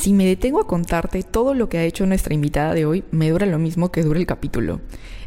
[0.00, 3.28] Si me detengo a contarte todo lo que ha hecho nuestra invitada de hoy, me
[3.28, 4.80] dura lo mismo que dura el capítulo.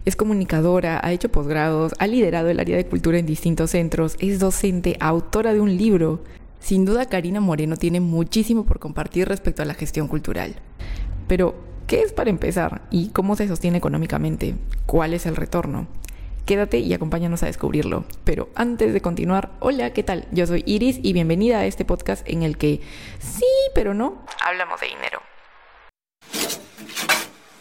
[0.04, 4.40] Es comunicadora, ha hecho posgrados, ha liderado el área de cultura en distintos centros, es
[4.40, 6.24] docente, autora de un libro.
[6.60, 10.56] Sin duda, Karina Moreno tiene muchísimo por compartir respecto a la gestión cultural.
[11.28, 11.54] Pero,
[11.86, 12.82] ¿qué es para empezar?
[12.90, 14.56] ¿Y cómo se sostiene económicamente?
[14.88, 15.86] ¿Cuál es el retorno?
[16.46, 18.04] Quédate y acompáñanos a descubrirlo.
[18.26, 20.28] Pero antes de continuar, hola, ¿qué tal?
[20.34, 22.82] Yo soy Iris y bienvenida a este podcast en el que
[23.20, 25.20] sí, pero no, hablamos de dinero.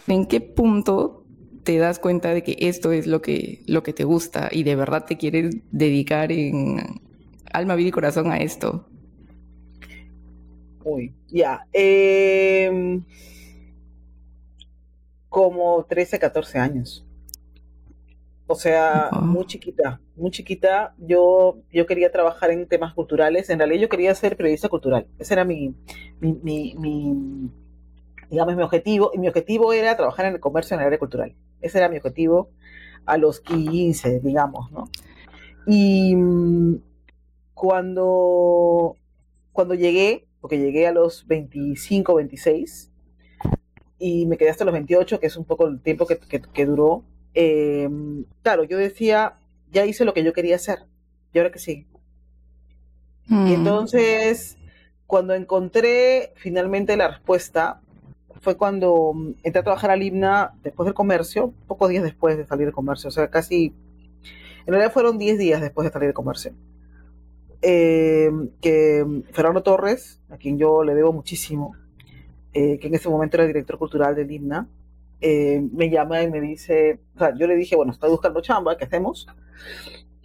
[0.09, 1.25] ¿En qué punto
[1.63, 4.75] te das cuenta de que esto es lo que, lo que te gusta y de
[4.75, 7.01] verdad te quieres dedicar en
[7.53, 8.89] alma, vida y corazón a esto?
[10.83, 11.69] Uy, ya.
[11.73, 13.05] Em,
[15.29, 17.07] como 13, 14 años.
[18.47, 20.95] O sea, muy chiquita, muy chiquita.
[20.99, 23.49] Yo, yo quería trabajar en temas culturales.
[23.51, 25.07] En realidad yo quería ser periodista cultural.
[25.19, 25.75] Ese era mi,
[26.21, 26.75] mi
[28.33, 31.34] digamos, mi objetivo, y mi objetivo era trabajar en el comercio en el área cultural.
[31.61, 32.49] Ese era mi objetivo
[33.05, 34.89] a los 15, digamos, ¿no?
[35.67, 36.77] Y mm,
[37.53, 38.97] cuando,
[39.53, 42.91] cuando llegué, porque llegué a los 25, 26,
[43.99, 47.05] y me quedé hasta los 28, que es un poco el tiempo que, que, duró,
[47.34, 49.38] em, claro, yo decía,
[49.70, 50.84] ya hice lo que yo quería hacer,
[51.33, 51.86] y ahora que sí.
[53.28, 53.47] Y mm.
[53.48, 54.58] entonces,
[55.06, 57.80] cuando encontré finalmente la respuesta,
[58.41, 62.47] fue cuando mm, entré a trabajar al IBNA después del comercio, pocos días después de
[62.47, 63.72] salir del comercio, o sea, casi,
[64.66, 66.53] en realidad fueron 10 días después de salir del comercio.
[67.64, 71.77] Em, que Fernando Torres, a quien yo le debo muchísimo,
[72.53, 74.66] eh, que en ese momento era director cultural del IBNA,
[75.23, 78.77] eh, me llama y me dice, o sea, yo le dije, bueno, estoy buscando chamba,
[78.77, 79.27] ¿qué hacemos?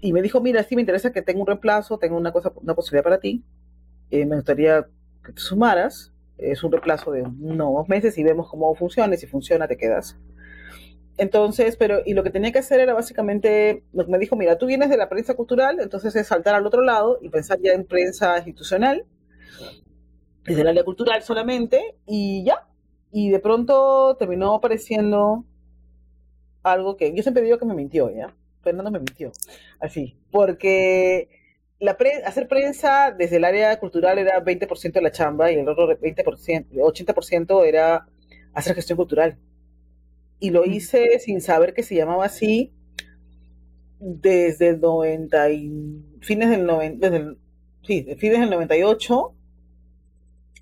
[0.02, 2.76] Y me dijo, mira, sí me interesa que tenga un reemplazo, tengo una cosa, una
[2.76, 3.44] posibilidad para ti,
[4.10, 4.88] eh, me gustaría
[5.24, 9.28] que te sumaras, es un reemplazo de unos meses y vemos cómo funciona y si
[9.28, 10.18] funciona te quedas.
[11.18, 14.90] Entonces, pero, y lo que tenía que hacer era básicamente, me dijo, mira, tú vienes
[14.90, 18.38] de la prensa cultural, entonces es saltar al otro lado y pensar ya en prensa
[18.38, 19.06] institucional,
[20.44, 22.68] desde el área cultural solamente, y ya.
[23.12, 25.46] Y de pronto terminó apareciendo
[26.64, 28.34] algo que yo siempre digo que me mintió, ¿ya?
[28.62, 29.32] Fernando me mintió,
[29.80, 31.30] así, porque
[31.80, 35.88] la hacer prensa desde el área cultural era 20% de la chamba y el otro
[35.88, 38.08] 20%, 80% era
[38.54, 39.38] hacer gestión cultural.
[40.40, 42.74] Y lo hice sin saber que se llamaba así
[44.00, 45.72] desde el 90 y
[46.22, 47.36] fines del 90, desde
[47.84, 49.34] sí, fines del 98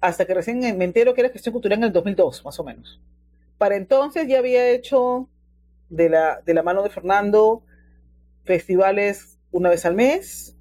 [0.07, 3.01] hasta que recién me entero que era gestión cultural en el 2002, más o menos.
[3.57, 5.29] Para entonces ya había hecho
[5.89, 7.63] de la, de la mano de Fernando
[8.43, 10.55] festivales una vez al mes,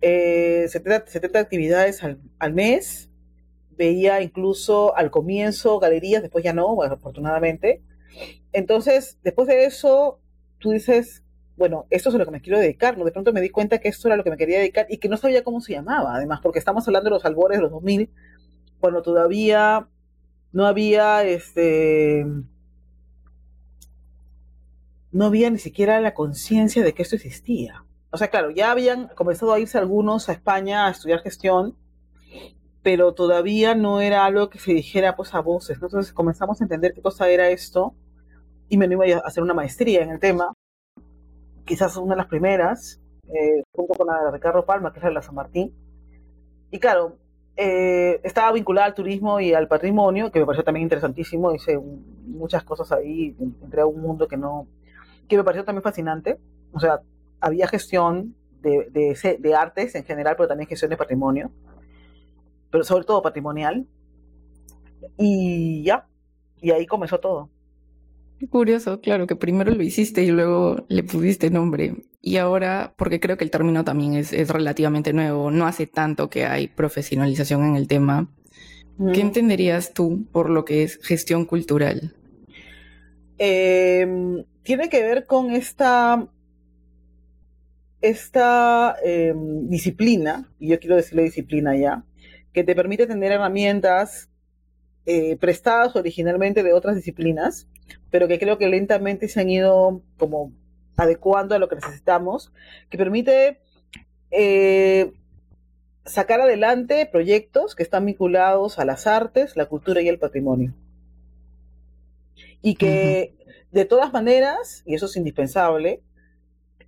[0.00, 3.10] 70, eh, actividades al, mes.
[3.70, 7.82] Veía incluso al comienzo galerías, después ya no, afortunadamente.
[8.52, 10.20] Entonces, después de eso,
[10.58, 11.24] tú dices,
[11.56, 12.96] bueno, esto es a lo que me quiero dedicar.
[12.96, 13.04] ¿no?
[13.04, 15.08] De pronto me di cuenta que esto era lo que me quería dedicar y que
[15.08, 18.10] no sabía cómo se llamaba, además, porque estamos hablando de los albores de los 2000,
[18.84, 19.88] cuando todavía
[20.52, 22.26] no había este
[25.10, 27.84] no había ni siquiera la conciencia de que esto existía
[28.14, 31.76] o sea, claro, ya habían comenzado a irse algunos a España a estudiar gestión,
[32.80, 35.78] pero todavía no era algo que se dijera pues a voces.
[35.82, 37.96] Entonces comenzamos a entender qué cosa era esto
[38.68, 40.52] y me iba a hacer una maestría en el tema,
[41.64, 45.18] quizás una de las primeras, eh, junto con la de Ricardo Palma, que es la
[45.18, 45.74] de San Martín.
[46.70, 47.18] Y claro,
[47.56, 51.78] eh, estaba vinculada al turismo y al patrimonio, que me pareció también interesantísimo, hice
[52.26, 54.66] muchas cosas ahí, entré a un mundo que no,
[55.28, 56.38] que me pareció también fascinante.
[56.72, 57.00] O sea,
[57.40, 61.50] había gestión de, de, artes en general, pero también gestión de patrimonio,
[62.70, 63.86] pero sobre todo patrimonial.
[65.18, 66.06] Y ya,
[66.60, 67.50] y ahí comenzó todo.
[68.50, 71.94] Curioso, claro, que primero lo hiciste y luego le pusiste nombre.
[72.26, 76.30] Y ahora, porque creo que el término también es, es relativamente nuevo, no hace tanto
[76.30, 78.30] que hay profesionalización en el tema.
[79.12, 82.16] ¿Qué entenderías tú por lo que es gestión cultural?
[83.36, 86.26] Em, tiene que ver con esta
[88.00, 92.04] esta em, disciplina, y yo quiero decirle disciplina ya,
[92.54, 94.30] que te permite tener herramientas
[95.04, 97.68] eh, prestadas originalmente de otras disciplinas,
[98.10, 100.54] pero que creo que lentamente se han ido como
[100.96, 102.52] adecuando a lo que necesitamos,
[102.90, 103.60] que permite
[104.30, 105.12] eh,
[106.04, 110.74] sacar adelante proyectos que están vinculados a las artes, la cultura y el patrimonio.
[112.62, 113.34] Y que
[113.72, 116.02] de todas maneras, y eso es indispensable,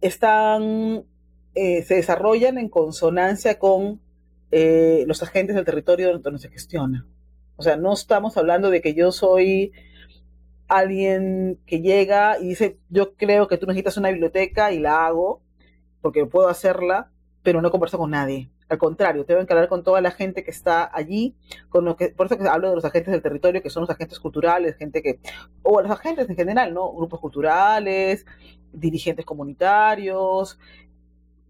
[0.01, 1.05] están,
[1.55, 4.01] eh, se desarrollan en consonancia con
[4.51, 7.07] eh, los agentes del territorio donde se gestiona.
[7.57, 9.73] O sea, no estamos hablando de que yo soy
[10.69, 15.43] alguien que llega y dice, yo creo que tú necesitas una biblioteca y la hago,
[16.01, 17.11] porque puedo hacerla,
[17.43, 18.51] pero no converso con nadie.
[18.69, 21.37] Al contrario, tengo que hablar con toda la gente que está allí,
[21.69, 23.91] con lo que, por eso que hablo de los agentes del territorio, que son los
[23.91, 25.21] agentes culturales, gente que,
[25.63, 26.93] o los agentes en general, ¿no?
[26.93, 28.27] Grupos culturales,
[28.73, 30.59] dirigentes comunitarios,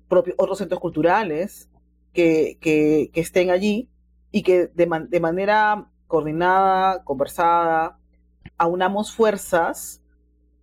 [0.08, 1.70] propios, otros centros culturales
[2.12, 3.88] que, que, que estén allí
[4.30, 7.98] y que de, man, de manera coordinada, conversada,
[8.58, 10.02] aunamos fuerzas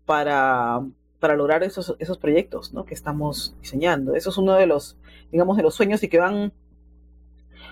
[0.06, 0.82] para,
[1.20, 2.86] para lograr esos, esos proyectos ¿no?
[2.86, 4.16] que estamos diseñando.
[4.16, 4.98] Eso es uno de los,
[5.32, 6.54] digamos, de los sueños y que van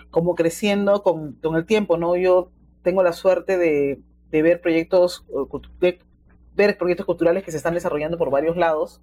[0.09, 2.15] como creciendo con, con el tiempo, ¿no?
[2.17, 2.51] Yo
[2.83, 5.25] tengo la suerte de, de ver proyectos,
[6.53, 9.01] ver proyectos culturales que se están desarrollando por varios lados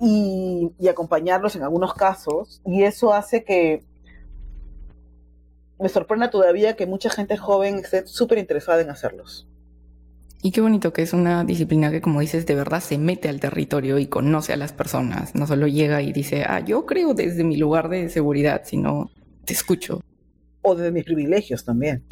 [0.00, 3.84] y, y acompañarlos en algunos casos, y eso hace que
[5.80, 9.48] me sorprenda todavía que mucha gente joven esté súper interesada en hacerlos.
[10.48, 13.38] Y qué bonito que es una disciplina que, como dices, de verdad se mete al
[13.38, 15.34] territorio y conoce a las personas.
[15.34, 19.10] No solo llega y dice, ah, yo creo desde mi lugar de seguridad, sino
[19.44, 20.00] te escucho.
[20.62, 22.02] O desde mis privilegios también.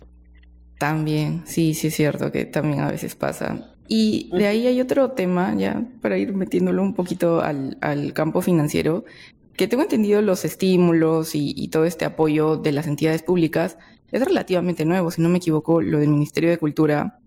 [0.79, 3.73] También, sí, sí es cierto que también a veces pasa.
[3.89, 8.43] Y de ahí hay otro tema, ya para ir metiéndolo un poquito al, al campo
[8.43, 9.07] financiero,
[9.55, 13.79] que tengo entendido los estímulos y, y todo este apoyo de las entidades públicas
[14.13, 17.19] es relativamente nuevo, si no me equivoco, lo del Ministerio de Cultura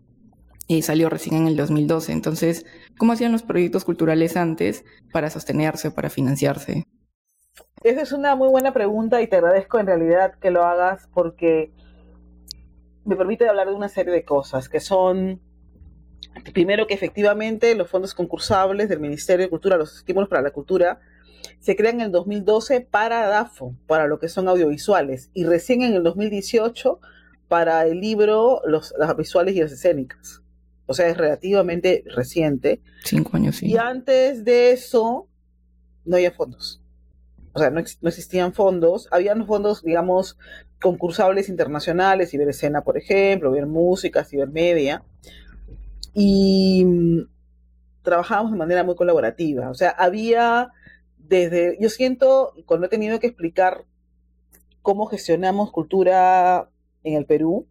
[0.70, 2.12] y salió recién en el 2012.
[2.12, 2.64] Entonces,
[3.00, 6.86] ¿cómo hacían los proyectos culturales antes para sostenerse, para financiarse?
[7.84, 11.72] Esa es una muy buena pregunta y te agradezco en realidad que lo hagas porque
[13.04, 15.42] me permite hablar de una serie de cosas que son,
[16.54, 21.00] primero que efectivamente los fondos concursables del Ministerio de Cultura, los estímulos para la cultura,
[21.60, 25.94] se crean en el 2012 para DAFO, para lo que son audiovisuales, y recién en
[25.94, 27.00] el 2018
[27.48, 30.44] para el libro, los, las visuales y las escénicas
[30.90, 32.82] o sea, es relativamente reciente.
[33.04, 33.68] Cinco años, sí.
[33.68, 35.28] Y antes de eso,
[36.04, 36.82] no había fondos.
[37.54, 39.08] O sea, no, no existían fondos.
[39.12, 40.40] Habían fondos, digamos,
[40.82, 45.04] concursables internacionales, Iberescena, por ejemplo, Ver Música, Cibermedia.
[46.16, 47.20] Y mm,
[48.02, 49.70] trabajábamos de manera muy colaborativa.
[49.70, 50.72] O sea, había
[51.20, 53.86] desde, yo siento, cuando he tenido que explicar
[54.82, 56.72] cómo gestionamos cultura
[57.04, 57.68] en el Perú,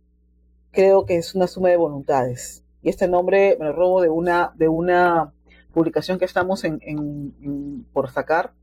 [0.70, 4.52] creo que es una suma de voluntades y este nombre me lo robo de una,
[4.56, 5.34] de una
[5.74, 8.54] publicación que estamos en, por sacar.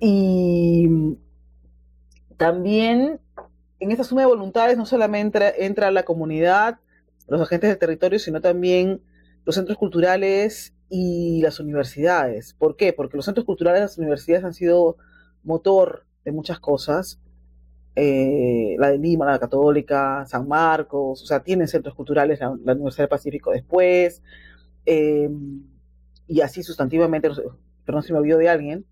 [0.00, 0.88] Y
[2.36, 3.20] también
[3.78, 6.80] en esta suma de voluntades no solamente entra, entra la comunidad,
[7.28, 9.02] los agentes del territorio, sino también
[9.44, 12.54] los centros culturales y las universidades.
[12.54, 12.92] ¿Por qué?
[12.92, 14.96] Porque los centros culturales y las universidades han sido
[15.44, 17.20] motor de muchas cosas
[17.94, 22.72] eh, la de Lima, la Católica, San Marcos, o sea, tienen centros culturales, la, la
[22.72, 24.22] Universidad del Pacífico después,
[24.86, 25.30] eh,
[26.26, 27.28] y así sustantivamente,
[27.84, 28.86] pero no se me olvidó de alguien,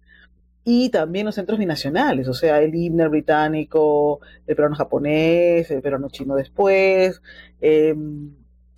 [0.65, 6.09] y también los centros binacionales, o sea, el himno británico, el peruano japonés, el peruano
[6.11, 7.23] chino después,
[7.61, 7.95] eh,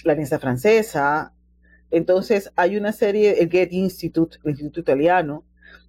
[0.04, 1.32] la alianza francesa,
[1.90, 5.44] entonces hay una serie, el Goethe Institute, el Instituto Italiano,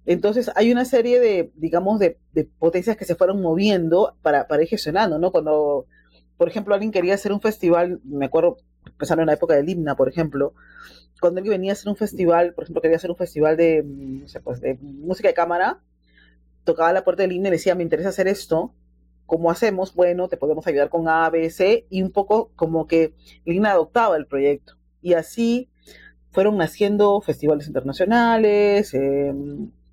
[0.06, 4.62] entonces hay una serie de, digamos, de, de potencias que se fueron moviendo para, para,
[4.62, 5.32] ir gestionando, ¿no?
[5.32, 5.86] Cuando,
[6.36, 8.58] por ejemplo, alguien quería hacer un festival, me acuerdo,
[8.98, 10.54] pensando en la época del himna, por ejemplo,
[11.20, 14.40] cuando alguien venía a hacer un festival, por ejemplo, quería hacer un festival de, sé,
[14.40, 15.80] pues, de música de cámara,
[16.64, 18.74] tocaba la puerta del himna y decía, me interesa hacer esto,
[19.26, 19.94] ¿cómo hacemos?
[19.94, 23.14] Bueno, te podemos ayudar con A, B, C, y un poco como que
[23.44, 24.74] el adoptaba el proyecto.
[25.00, 25.70] Y así
[26.34, 29.32] fueron naciendo festivales internacionales, eh,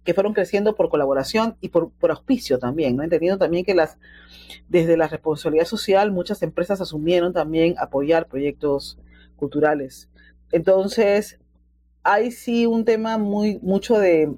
[0.03, 3.03] que fueron creciendo por colaboración y por, auspicio también, ¿no?
[3.03, 3.99] Entendiendo también que las,
[4.67, 8.97] desde la responsabilidad social, muchas empresas asumieron también apoyar proyectos
[9.35, 10.09] culturales.
[10.51, 11.39] Entonces,
[12.01, 14.35] hay sí un tema muy, mucho de,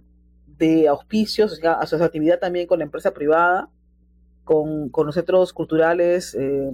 [0.58, 3.70] de auspicios, o sea, asociatividad también con la empresa privada,
[4.44, 6.70] con, con los centros culturales, eh,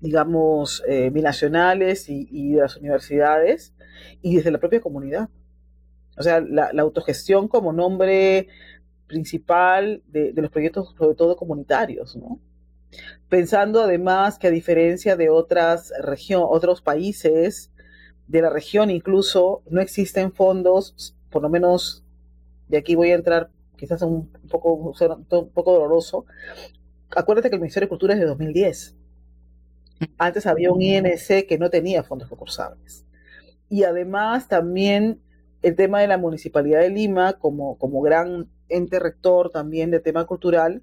[0.00, 3.74] digamos, eh, binacionales y, de las universidades,
[4.22, 5.28] y desde la propia comunidad.
[6.16, 8.48] O sea, la, autogestión como nombre
[9.06, 12.40] principal de, de, los proyectos, sobre todo comunitarios, ¿no?
[13.28, 17.70] Pensando además que a diferencia de otras regiones, otros países
[18.26, 22.04] de la región incluso, no existen fondos, por lo menos
[22.68, 26.26] de aquí voy a entrar quizás un poco, un poco doloroso.
[27.10, 28.96] Acuérdate que el Ministerio de Cultura es de 2010.
[30.18, 33.06] Antes había un INC que no tenía fondos concursables.
[33.68, 35.20] Y además también
[35.62, 40.24] el tema de la Municipalidad de Lima, como, como gran ente rector también de tema
[40.24, 40.82] cultural,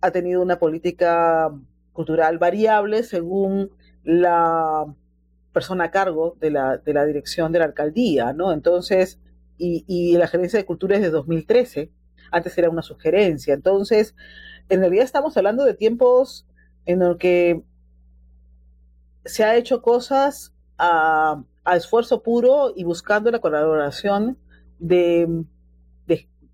[0.00, 1.50] ha tenido una política
[1.92, 3.70] cultural variable según
[4.04, 4.86] la
[5.52, 8.52] persona a cargo de la, de la dirección de la alcaldía, ¿no?
[8.52, 9.20] Entonces,
[9.58, 11.90] y, y la gerencia de cultura es de 2013,
[12.30, 13.54] antes era una sugerencia.
[13.54, 14.14] Entonces,
[14.68, 16.46] en realidad estamos hablando de tiempos
[16.86, 17.62] en los que
[19.24, 21.42] se ha hecho cosas a,
[21.74, 24.38] esfuerzo puro y buscando la colaboración
[24.78, 25.44] de,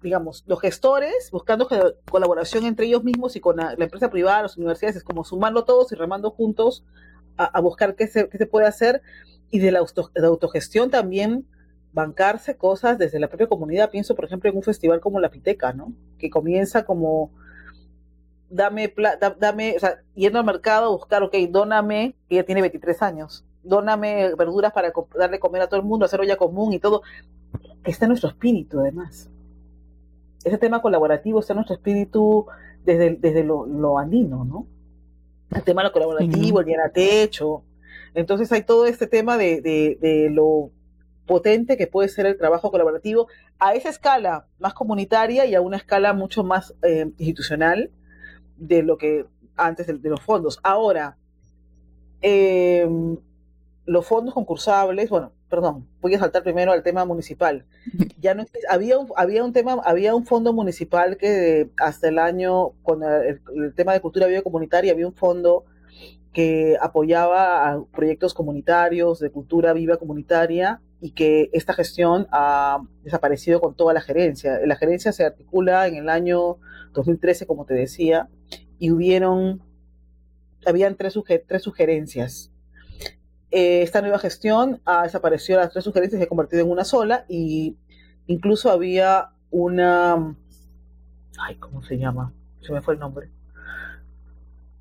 [0.02, 1.68] digamos, los gestores, buscando
[2.10, 5.90] colaboración entre ellos mismos y con la, empresa privada, las universidades, es como sumarlo todos
[5.92, 6.84] y remando juntos
[7.36, 9.00] a, buscar qué se, qué se, puede hacer
[9.50, 11.46] y de la, de la autogestión también
[11.92, 13.90] bancarse cosas desde la propia comunidad.
[13.90, 15.94] Pienso, por ejemplo, en un festival como la Piteca, ¿no?
[16.18, 17.32] Que comienza como
[18.50, 18.94] dame,
[19.38, 23.44] dame, o sea, yendo al mercado a buscar, ok, dóname, que ella tiene 23 años,
[23.62, 27.02] dóname verduras para darle comer a todo el mundo, hacer olla común y todo.
[27.84, 29.30] Está en nuestro espíritu, además.
[30.44, 32.46] Ese tema colaborativo está en nuestro espíritu
[32.84, 34.66] desde, desde lo, lo andino, ¿no?
[35.54, 37.62] El tema de lo colaborativo, el el techo.
[38.14, 40.70] Entonces hay todo este tema de, de, de lo
[41.26, 43.28] potente que puede ser el trabajo colaborativo
[43.58, 47.90] a esa escala más comunitaria y a una escala mucho más eh, institucional
[48.58, 50.58] de lo que antes de, de los fondos.
[50.62, 51.16] Ahora,
[52.22, 52.88] eh,
[53.86, 57.64] los fondos concursables, bueno, perdón, voy a saltar primero al tema municipal.
[58.20, 62.70] Ya no había un, había un tema, había un fondo municipal que hasta el año,
[62.82, 65.64] con el, el tema de cultura biocomunitaria, había un fondo
[66.32, 73.60] que apoyaba a proyectos comunitarios de cultura viva comunitaria y que esta gestión ha desaparecido
[73.60, 74.58] con toda la gerencia.
[74.64, 76.58] La gerencia se articula en el año
[76.92, 78.28] 2013, como te decía,
[78.78, 79.62] y hubieron,
[80.66, 82.50] habían tres, suger, tres sugerencias.
[83.50, 86.84] Eh, esta nueva gestión ha desaparecido las tres sugerencias y se ha convertido en una
[86.84, 87.78] sola y
[88.26, 90.36] incluso había una,
[91.38, 92.34] ay, ¿cómo se llama?
[92.60, 93.30] Se me fue el nombre.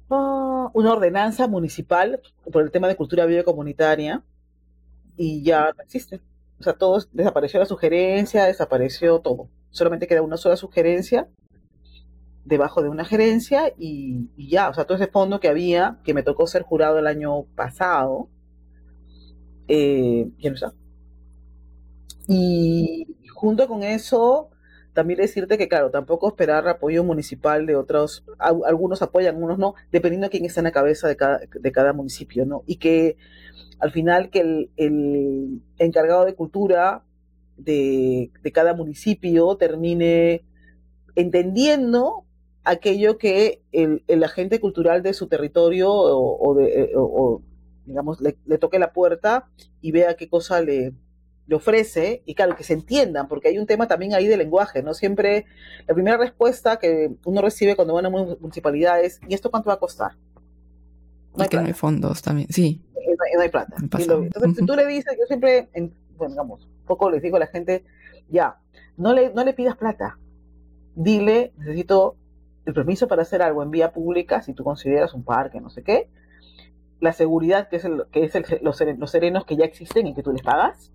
[0.09, 2.21] Uh, una ordenanza municipal
[2.51, 4.23] por el tema de cultura biocomunitaria
[5.17, 6.21] y ya no existe.
[6.59, 9.49] O sea, todo desapareció la sugerencia, desapareció todo.
[9.69, 11.27] Solamente queda una sola sugerencia
[12.45, 16.23] debajo de una gerencia y, ya, o sea, todo ese fondo que había, que me
[16.23, 18.29] tocó ser jurado el año pasado,
[19.67, 20.73] eh, ya no.
[22.27, 24.49] Y junto con eso,
[24.97, 30.25] también decirte que, claro, tampoco esperar apoyo municipal de otros, algunos apoyan, algunos no, dependiendo
[30.25, 32.63] de quién está en la cabeza de cada, de cada municipio, ¿no?
[32.65, 33.15] Y que
[33.77, 37.03] al final que el, el encargado de cultura
[37.57, 40.43] de, de, cada municipio termine
[41.13, 42.25] entendiendo
[42.63, 47.43] aquello que el, el agente cultural de su territorio o, o, de, o
[47.85, 49.47] digamos, le, toque la puerta
[49.79, 50.95] y vea qué cosa le,
[51.47, 54.83] le ofrece, y claro, que se entiendan, porque hay un tema también ahí de lenguaje,
[54.83, 54.93] ¿no?
[54.93, 55.45] Siempre
[55.87, 59.69] la primera respuesta que uno recibe cuando va a una municipalidad es, ¿y esto cuánto
[59.69, 60.11] va a costar?
[61.35, 62.81] No hay, que no hay fondos también, sí.
[62.93, 63.77] No hay, no hay plata.
[64.07, 67.37] Lo, entonces, si tú le dices, yo siempre, en, bueno, digamos, un poco les digo
[67.37, 67.85] a la gente,
[68.27, 68.57] ya,
[68.97, 70.19] no le, no le pidas plata,
[70.95, 72.17] dile, necesito
[72.65, 75.83] el permiso para hacer algo en vía pública, si tú consideras un parque, no sé
[75.83, 76.09] qué,
[76.99, 80.13] la seguridad que es, el, que es el, los, los serenos que ya existen y
[80.13, 80.91] que tú les pagas,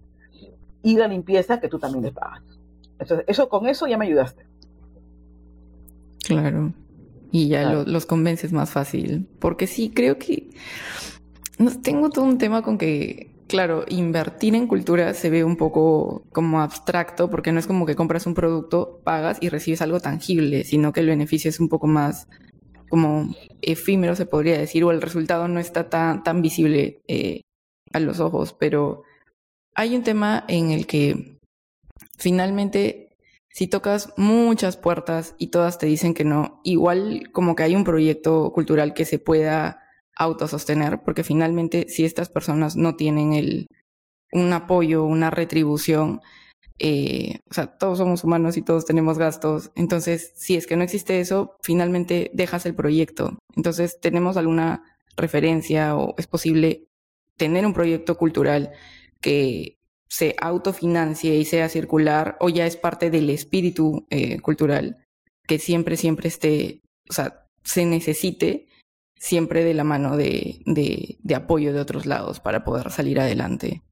[0.83, 2.43] y la limpieza que tú también les pagas.
[2.99, 4.45] Entonces, eso, con eso ya me ayudaste.
[6.25, 6.73] Claro.
[7.31, 7.85] Y ya claro.
[7.85, 9.27] Lo, los convences más fácil.
[9.39, 10.51] Porque sí, creo que
[11.83, 16.61] tengo todo un tema con que, claro, invertir en cultura se ve un poco como
[16.61, 20.93] abstracto, porque no es como que compras un producto, pagas y recibes algo tangible, sino
[20.93, 22.29] que el beneficio es un poco más
[22.89, 27.41] como efímero, se podría decir, o el resultado no está tan, tan visible eh,
[27.93, 29.05] a los ojos, pero
[29.75, 31.39] hay un tema en el que
[32.19, 33.17] finalmente
[33.53, 37.85] si tocas muchas puertas y todas te dicen que no, igual como que hay un
[37.85, 39.83] proyecto cultural que se pueda
[40.17, 43.67] autosostener, porque finalmente si estas personas no tienen el,
[44.33, 46.23] un apoyo, una retribución,
[46.79, 50.85] eh, o sea, todos somos humanos y todos tenemos gastos, entonces si es que no
[50.85, 53.39] existe eso, finalmente dejas el proyecto.
[53.55, 54.83] Entonces, ¿tenemos alguna
[55.17, 56.87] referencia o es posible
[57.37, 58.73] tener un proyecto cultural
[59.23, 65.03] que se autofinancie y sea circular o ya es parte del espíritu eh, cultural
[65.47, 68.67] que siempre, siempre esté, o sea, se necesite
[69.15, 73.83] siempre de la mano de, de, apoyo de otros lados para poder salir adelante.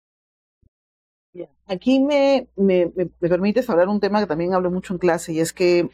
[1.67, 5.39] Aquí me, me, me, permites hablar un tema que también hablo mucho en clase y
[5.39, 5.89] es que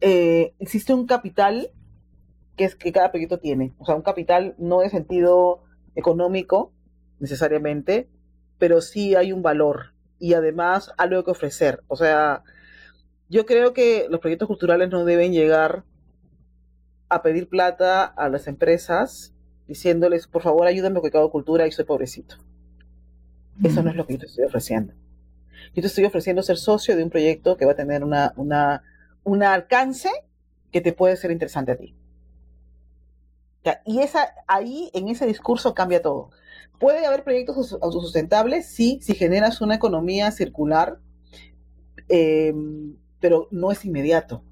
[0.00, 1.72] eh, existe un capital
[2.56, 5.64] que es que cada proyecto tiene, o sea, un capital no de sentido
[5.96, 6.72] económico,
[7.20, 8.08] necesariamente,
[8.58, 11.82] pero sí hay un valor y además algo que ofrecer.
[11.86, 12.42] O sea,
[13.28, 15.84] yo creo que los proyectos culturales no deben llegar
[17.08, 19.32] a pedir plata a las empresas
[19.66, 22.36] diciéndoles, por favor, ayúdame porque hago cultura y soy pobrecito.
[23.62, 24.94] Eso no es lo que yo te estoy ofreciendo.
[25.74, 28.82] Yo te estoy ofreciendo ser socio de un proyecto que va a tener una, una,
[29.22, 30.08] un alcance
[30.72, 31.94] que te puede ser interesante a ti.
[33.84, 36.30] Y esa, ahí, en ese discurso, cambia todo.
[36.78, 38.66] ¿Puede haber proyectos autosustentables?
[38.66, 40.98] Sí, si generas una economía circular,
[42.08, 42.54] eh,
[43.20, 44.42] pero no es inmediato.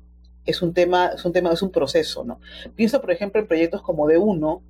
[0.45, 2.41] Es un tema, es un tema, es un proceso, ¿no?
[2.75, 4.63] Pienso, por ejemplo, en proyectos como de uno,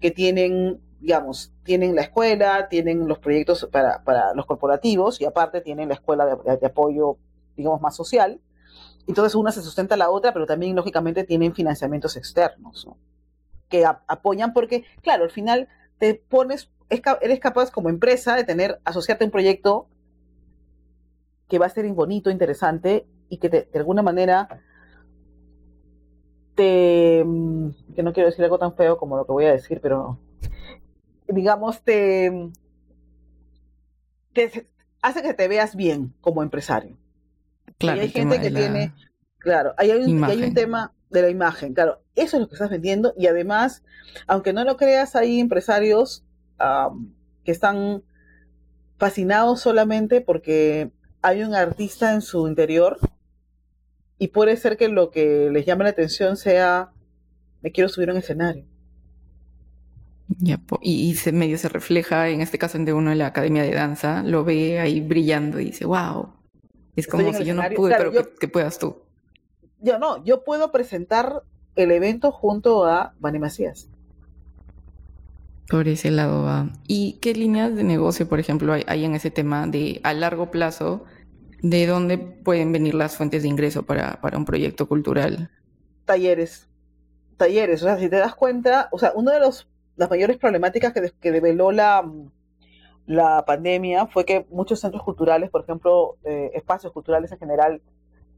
[0.00, 5.60] que tienen, digamos, tienen la escuela, tienen los proyectos para, para los corporativos y aparte
[5.60, 7.18] tienen la escuela de, apoyo,
[7.56, 8.40] digamos, más social.
[9.06, 12.96] Entonces una se sustenta a la otra, pero también, lógicamente, tienen financiamientos externos, ¿no?
[13.70, 15.68] que apoyan porque, claro, al final
[16.00, 19.86] te pones, eres capaz como empresa de tener, asociarte a un proyecto
[21.46, 24.48] que va a ser bonito, interesante y que de alguna manera
[26.54, 29.80] te, mm, que no quiero decir algo tan feo como lo que voy a decir,
[29.82, 30.18] pero
[31.28, 32.50] digamos, te,
[34.32, 34.66] te
[35.02, 36.96] hace que te veas bien como empresario.
[37.76, 38.94] Claro, hay gente que tiene,
[39.38, 42.70] claro, hay un, hay un tema de la imagen, claro, eso es lo que estás
[42.70, 43.82] vendiendo y además,
[44.26, 46.24] aunque no lo creas, hay empresarios
[47.44, 48.02] que están
[48.98, 50.90] fascinados solamente porque
[51.22, 52.98] hay un artista en su interior
[54.18, 56.92] y puede ser que lo que les llame la atención sea,
[57.62, 58.66] me quiero subir a un escenario.
[60.82, 63.72] y, se, medio se refleja, en este caso en de uno en la academia de
[63.72, 66.34] danza, lo ve ahí brillando y dice, wow,
[66.96, 68.98] es como si yo no pude, pero que, puedas tú.
[69.80, 71.42] Yo no, yo puedo presentar
[71.74, 73.88] el evento junto a Vani Macías.
[75.68, 76.68] Por ese lado va.
[76.88, 81.04] ¿Y qué líneas de negocio, por ejemplo, hay en ese tema de a largo plazo?
[81.62, 85.50] ¿De dónde pueden venir las fuentes de ingreso para, un proyecto cultural?
[86.04, 86.68] Talleres.
[87.36, 87.82] Talleres.
[87.82, 91.12] O sea, si te das cuenta, o sea, una de los, las mayores problemáticas que,
[91.20, 92.04] que develó la,
[93.06, 97.82] la pandemia fue que muchos centros culturales, por ejemplo, eh, espacios culturales en general,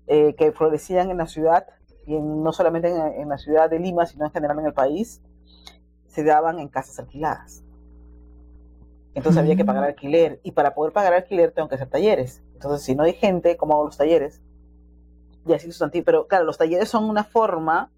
[0.06, 1.66] eh, que florecían en la ciudad,
[2.06, 5.22] y no solamente en, en, la ciudad de Lima, sino en general en el país,
[6.08, 7.62] se daban en casas alquiladas.
[9.14, 9.86] Entonces había que pagar mm.
[9.86, 12.42] alquiler, y para poder pagar alquiler tengo que hacer talleres.
[12.54, 14.40] Entonces, si no hay gente, ¿cómo hago los talleres?
[15.46, 16.04] Y así sustantivo.
[16.04, 17.90] Pero claro, los talleres son una forma,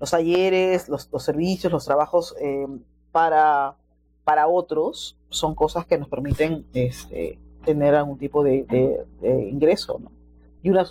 [0.00, 2.66] los talleres, los, servicios, los trabajos eh,
[3.12, 3.76] para,
[4.24, 10.10] para otros son cosas que nos permiten este, tener algún tipo de, ingreso, ¿no?
[10.64, 10.84] Y una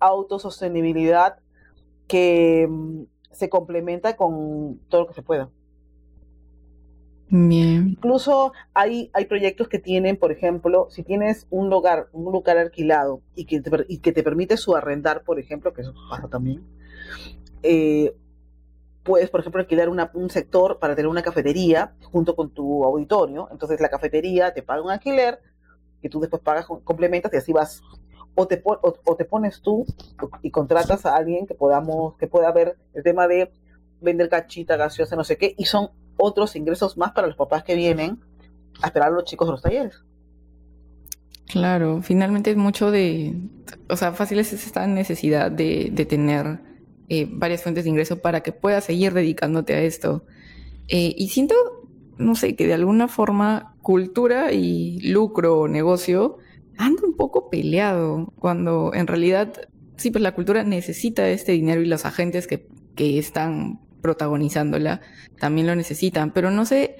[0.00, 1.38] autosostenibilidad
[2.06, 5.48] que mm, se complementa con todo lo que se pueda.
[7.30, 13.22] Incluso hay, hay proyectos que tienen, por ejemplo, si tienes un lugar, un lugar alquilado
[13.34, 16.62] y que te, y que te permite su arrendar, por ejemplo, que eso pasa también,
[17.62, 18.14] eh,
[19.02, 23.48] puedes, por ejemplo, alquilar un sector para tener una cafetería junto con tu auditorio.
[23.50, 25.40] Entonces la cafetería te paga un alquiler
[26.02, 27.82] que tú después pagas, complementas y así vas.
[28.36, 29.86] O te, o te pones tú
[30.42, 33.52] y contratas a alguien que podamos, que pueda ver el tema de
[34.00, 37.74] vender cachita, gaseosa, no sé qué, y son otros ingresos más para los papás que
[37.74, 38.20] vienen
[38.82, 40.02] a esperar a los chicos de los talleres.
[41.46, 43.34] Claro, finalmente es mucho de,
[43.88, 46.60] o sea, fácil es esta necesidad de, tener
[47.08, 50.24] eh, varias fuentes de ingreso para que puedas seguir dedicándote a esto.
[50.88, 51.54] Eh, y siento,
[52.16, 56.38] no sé, que de alguna forma cultura y lucro o negocio
[56.76, 59.52] anda un poco peleado, cuando en realidad,
[59.96, 65.00] sí, pues la cultura necesita este dinero y los agentes que, que están protagonizándola
[65.38, 66.96] también lo necesitan, pero no sé,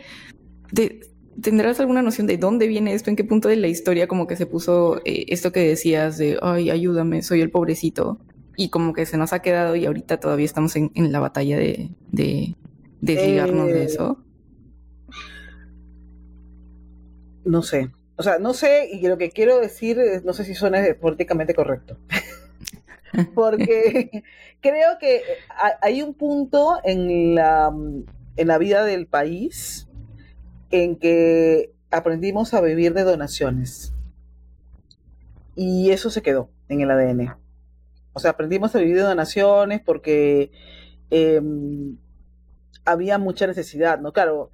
[1.41, 3.11] ¿tendrás alguna noción de dónde viene esto?
[3.11, 6.39] ¿En qué punto de la historia como que se puso eh, esto que decías de,
[6.41, 8.19] ay, ayúdame, soy el pobrecito?
[8.57, 11.91] Y como que se nos ha quedado y ahorita todavía estamos en, la batalla de,
[12.13, 12.57] de
[13.01, 14.25] desligarnos de eh, eso.
[17.45, 17.91] No sé.
[18.17, 21.99] O sea, no sé, y lo que quiero decir, no sé si suena políticamente correcto.
[23.35, 24.23] porque
[24.61, 25.23] creo que
[25.83, 27.73] hay un punto en la,
[28.37, 29.89] en la vida del país
[30.71, 33.93] en que aprendimos a vivir de donaciones.
[35.57, 37.37] Y eso se quedó en el ADN.
[38.13, 40.51] O sea, aprendimos a vivir de donaciones porque
[41.11, 41.97] em,
[42.85, 44.13] había mucha necesidad, ¿no?
[44.13, 44.51] Claro,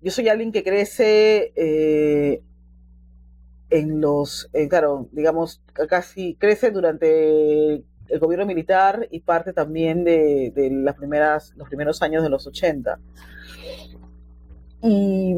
[0.00, 2.42] yo soy alguien que crece eh,
[3.72, 10.52] en los, eh, claro, digamos, casi crece durante el gobierno militar y parte también de,
[10.70, 13.00] las primeras, los primeros años de los 80.
[14.82, 15.34] Y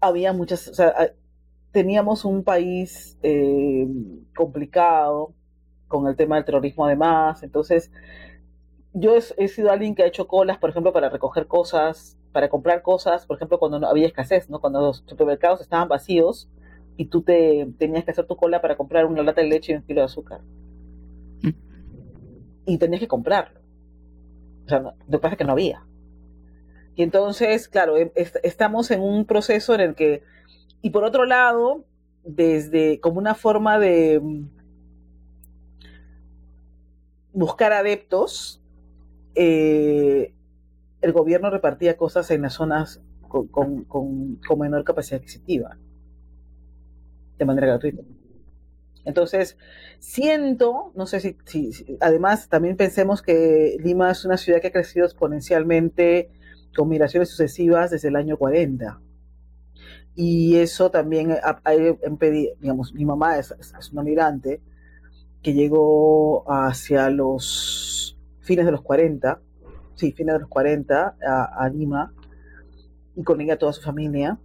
[0.00, 0.72] había muchas,
[1.70, 3.86] teníamos un país eh,
[4.34, 5.34] complicado
[5.86, 7.90] con el tema del terrorismo además, entonces
[8.94, 12.80] yo he, sido alguien que ha hecho colas, por ejemplo, para recoger cosas, para comprar
[12.82, 14.60] cosas, por ejemplo, cuando no había escasez, ¿no?
[14.60, 16.48] Cuando los supermercados estaban vacíos
[17.00, 19.76] y tú te tenías que hacer tu cola para comprar una lata de leche y
[19.76, 20.42] un kilo de azúcar.
[21.40, 21.48] Mm.
[22.66, 23.58] Y tenías que comprarlo.
[24.66, 25.82] O sea, no, lo que pasa es que no había.
[26.94, 28.10] Y entonces, claro, em,
[28.42, 30.22] estamos en un proceso en el que,
[30.82, 31.86] y por otro lado,
[32.22, 34.50] desde como una forma de mm,
[37.32, 38.60] buscar adeptos,
[39.34, 40.34] eh,
[41.00, 45.78] el gobierno repartía cosas en las zonas con, menor capacidad adquisitiva,
[47.40, 48.02] de manera gratuita.
[49.04, 49.56] Entonces,
[49.98, 55.06] siento, no sé si, además también pensemos que Lima es una ciudad que ha crecido
[55.06, 56.30] exponencialmente
[56.76, 59.00] con migraciones sucesivas desde el año 40.
[60.14, 61.74] Y eso también ha,
[62.06, 63.54] impedido, digamos, mi mamá es,
[63.92, 64.60] una migrante
[65.42, 69.40] que llegó hacia los fines de los 40,
[69.94, 72.12] sí, fines de los 40 a, Lima,
[73.16, 74.38] y con ella toda su familia.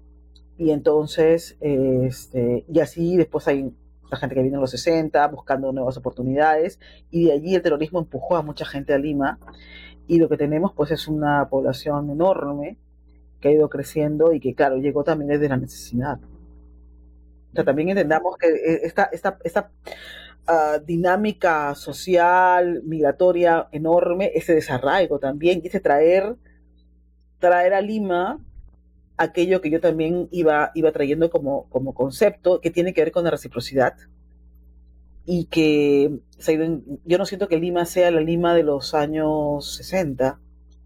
[0.58, 3.74] Y entonces, este, y así después hay
[4.10, 6.80] la gente que vino en los 60 buscando nuevas oportunidades,
[7.12, 9.40] y de allí el terrorismo empujó a mucha gente a Lima,
[10.08, 12.78] y lo que tenemos pues es una población enorme
[13.42, 16.20] que ha ido creciendo y que claro, llegó también desde la necesidad.
[16.22, 19.72] O sea, también entendamos que eh, esta, esta, esta
[20.48, 26.36] Ah, dinámica social, migratoria enorme, ese desarraigo también, y ese traer,
[27.40, 28.38] traer a Lima
[29.18, 33.24] aquello que yo también iba, iba trayendo como, como concepto, que tiene que ver con
[33.24, 33.96] la reciprocidad.
[35.26, 36.20] Y que
[37.06, 40.40] yo no siento que Lima sea la Lima de los años 60,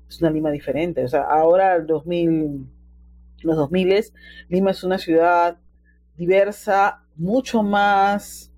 [0.08, 1.04] es una Lima diferente.
[1.04, 2.66] O sea, ahora, el 2000,
[3.42, 4.06] los 2000,
[4.48, 5.58] Lima es una ciudad
[6.16, 8.52] diversa, mucho más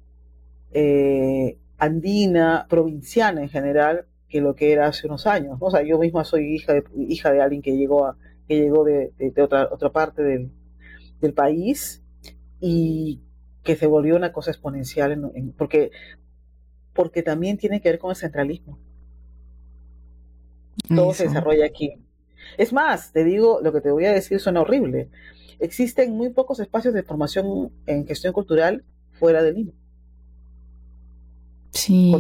[0.72, 5.58] eh, andina, provinciana en general, que lo que era hace unos años.
[5.60, 8.18] O sea, yo misma soy hija de, hija de alguien que llegó, a,
[8.52, 10.52] que llegó de, otra, otra parte del,
[11.34, 12.04] país
[12.60, 13.22] y
[13.64, 15.92] que se volvió una cosa exponencial, porque,
[16.92, 18.78] porque también tiene que ver con el centralismo.
[20.94, 21.94] Todo se desarrolla aquí.
[22.58, 25.08] Es más, te digo, lo que te voy a decir suena horrible.
[25.60, 28.84] Existen muy pocos espacios de formación en gestión cultural
[29.14, 29.72] fuera de Lima.
[31.70, 32.14] Sí.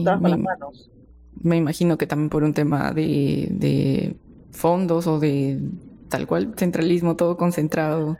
[1.43, 4.15] me, imagino que también por un tema de,
[4.51, 5.59] fondos o de
[6.11, 8.17] tal cual centralismo, todo concentrado.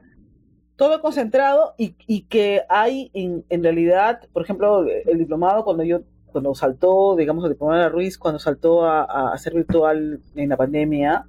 [0.75, 6.01] Todo concentrado y, que hay en, realidad, por ejemplo, el diplomado cuando yo
[6.31, 11.27] cuando saltó, digamos, el diplomado de Ruiz, cuando saltó a, ser virtual en la pandemia,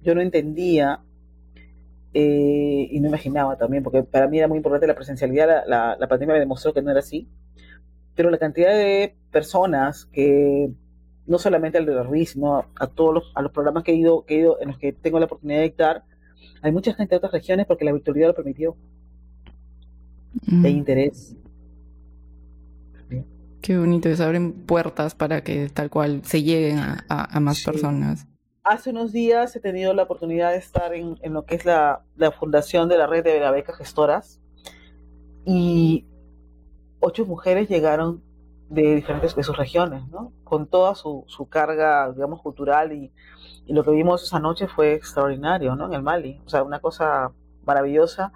[0.00, 1.00] yo no entendía
[2.14, 6.08] eh, y no imaginaba también, porque para mí era muy importante la presencialidad, la, la
[6.08, 7.28] pandemia me demostró que no era así
[8.18, 10.72] pero la cantidad de personas que,
[11.28, 13.96] no solamente al de la Ruiz, sino a, todos los, a los programas que he,
[13.96, 16.04] ido, que he ido, en los que tengo la oportunidad de dictar,
[16.62, 18.76] hay mucha gente de otras regiones porque la virtualidad lo permitió.
[20.46, 20.64] Mm.
[20.64, 21.36] Hay interés.
[23.60, 28.26] Qué bonito, se abren puertas para que tal cual se lleguen a, más personas.
[28.64, 32.04] Hace unos días he tenido la oportunidad de estar en, en lo que es la,
[32.16, 34.40] la, fundación de la red de la beca gestoras
[35.44, 36.06] y
[37.00, 38.22] ocho mujeres llegaron
[38.68, 40.32] de diferentes de sus regiones, ¿no?
[40.44, 43.12] Con toda su, carga, digamos, cultural y,
[43.66, 45.86] lo que vimos esa noche fue extraordinario, ¿no?
[45.86, 47.32] En el Mali, o sea, una cosa
[47.66, 48.32] maravillosa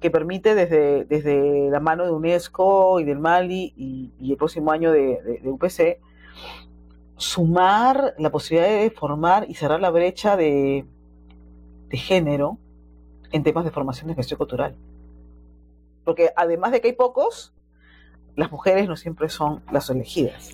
[0.00, 4.90] que permite desde, desde la mano de UNESCO y del Mali y, el próximo año
[4.90, 6.00] de, UPC
[7.16, 10.86] sumar la posibilidad de formar y cerrar la brecha de,
[11.88, 12.58] de género
[13.32, 14.76] en temas de formación de gestión cultural.
[16.04, 17.54] Porque además de que hay pocos,
[18.38, 20.52] las mujeres no siempre son las elegidas.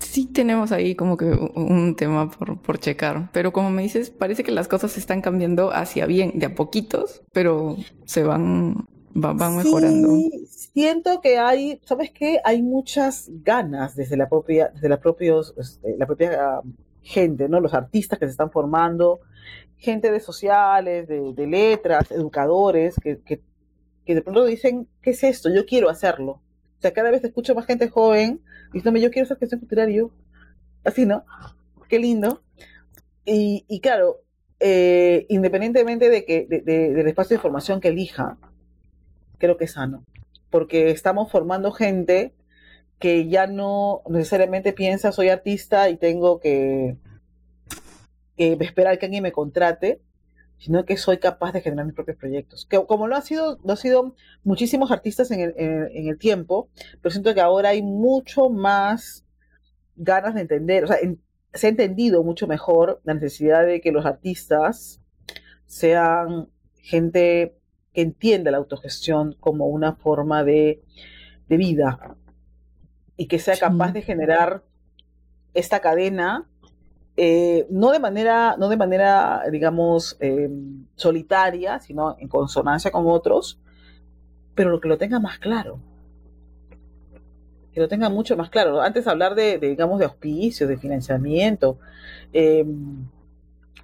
[0.00, 4.50] Sí tenemos ahí como que un tema por, checar, pero como me dices, parece que
[4.50, 10.08] las cosas están cambiando hacia bien, de a poquitos, pero se van, van mejorando.
[10.08, 12.40] Sí, siento que hay, ¿sabes qué?
[12.44, 16.60] Hay muchas ganas desde la propia, desde la, propios, este, la propia
[17.02, 17.60] gente, ¿no?
[17.60, 19.20] Los artistas que se están formando,
[19.76, 23.40] gente de sociales, de, letras, educadores, que, que
[24.04, 25.48] que de pronto dicen, ¿qué es esto?
[25.52, 26.32] Yo quiero hacerlo.
[26.32, 28.40] O sea, cada vez escucho más gente joven
[28.72, 30.10] diciéndome, yo quiero hacer gestión cultural.
[30.84, 31.24] Así, ¿no?
[31.88, 32.42] Qué lindo.
[33.24, 34.22] Y, claro,
[34.58, 38.38] eh, independientemente de que del espacio de formación que elija,
[39.38, 40.04] creo que es sano.
[40.48, 42.34] Porque estamos formando gente
[42.98, 46.96] que ya no necesariamente piensa soy artista y tengo que
[48.36, 50.00] esperar que alguien me contrate,
[50.60, 52.66] sino que soy capaz de generar mis propios proyectos.
[52.66, 56.68] Que, como lo ha sido, lo ha sido muchísimos artistas en el, en, el, tiempo,
[57.00, 59.24] pero siento que ahora hay mucho más
[59.96, 60.98] ganas de entender, o sea,
[61.54, 65.00] se ha entendido mucho mejor la necesidad de que los artistas
[65.64, 67.56] sean gente
[67.92, 70.82] que entienda la autogestión como una forma de,
[71.48, 72.16] vida
[73.16, 74.62] y que sea capaz de generar
[75.52, 76.49] esta cadena
[77.22, 83.60] eh, no de manera, no de manera, digamos, em, solitaria, sino en consonancia con otros,
[84.54, 85.78] pero lo que lo tenga más claro.
[87.74, 88.80] Que lo tenga mucho más claro.
[88.80, 91.78] Antes hablar de, digamos, de auspicios, de financiamiento,
[92.32, 93.06] em,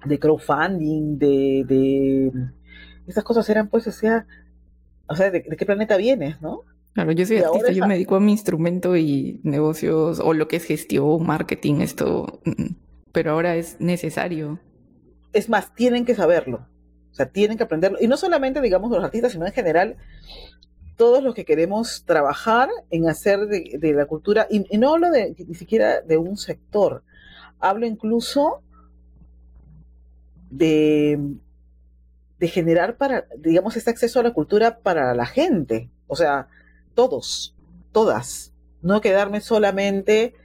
[0.03, 2.31] de crowdfunding, de, de,
[3.05, 4.25] Estas cosas eran, pues, o sea,
[5.07, 6.63] o sea, ¿de, qué planeta vienes, no?
[6.93, 10.55] Claro, yo soy artista, yo me dedico a mi instrumento y negocios, o lo que
[10.55, 14.59] es gestión, marketing, esto mm, mm pero ahora es necesario.
[15.33, 16.67] Es más, tienen que saberlo.
[17.11, 17.97] O sea, tienen que aprenderlo.
[17.99, 19.97] Y no solamente, digamos, los artistas, sino en general,
[20.95, 25.55] todos los que queremos trabajar en hacer de, la cultura, y, no hablo de, ni
[25.55, 27.03] siquiera de un sector,
[27.59, 28.61] hablo incluso
[30.49, 31.19] de,
[32.39, 35.89] de generar para, digamos, este acceso a la cultura para la gente.
[36.07, 36.47] O sea,
[36.93, 37.55] todos,
[37.91, 38.53] todas.
[38.81, 40.35] No quedarme solamente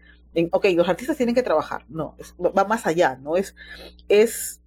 [0.51, 3.37] ok, los artistas tienen que trabajar, no, va más allá, ¿no?
[3.37, 3.55] Es,
[4.09, 4.61] es,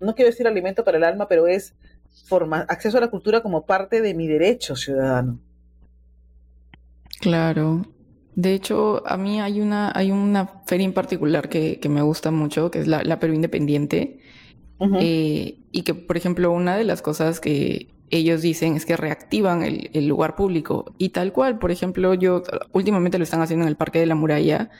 [0.00, 1.74] no quiero decir alimento para el alma, pero es
[2.26, 5.38] forma, acceso a la cultura como parte de mi derecho ciudadano.
[7.20, 7.86] Claro.
[8.34, 12.70] De hecho, a mí hay una, hay una feria en particular que, me gusta mucho,
[12.70, 14.20] que es la, la Perú Independiente.
[15.00, 19.62] Eh, y que, por ejemplo, una de las cosas que ellos dicen es que reactivan
[19.62, 20.94] el, lugar público.
[20.98, 24.14] Y tal cual, por ejemplo, yo últimamente lo están haciendo en el Parque de la
[24.14, 24.70] Muralla.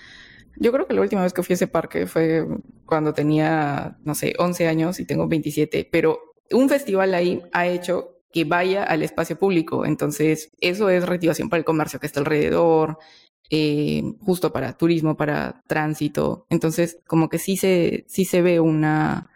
[0.56, 2.46] Yo creo que la última vez que fui a ese parque fue
[2.86, 6.20] cuando tenía, no sé, 11 años y tengo 27, pero
[6.52, 9.86] un festival ahí ha hecho que vaya al espacio público.
[9.86, 12.98] Entonces, eso es reactivación para el comercio que está alrededor,
[13.50, 16.46] eh, justo para turismo, para tránsito.
[16.50, 19.30] Entonces, como que sí se, sí se ve una,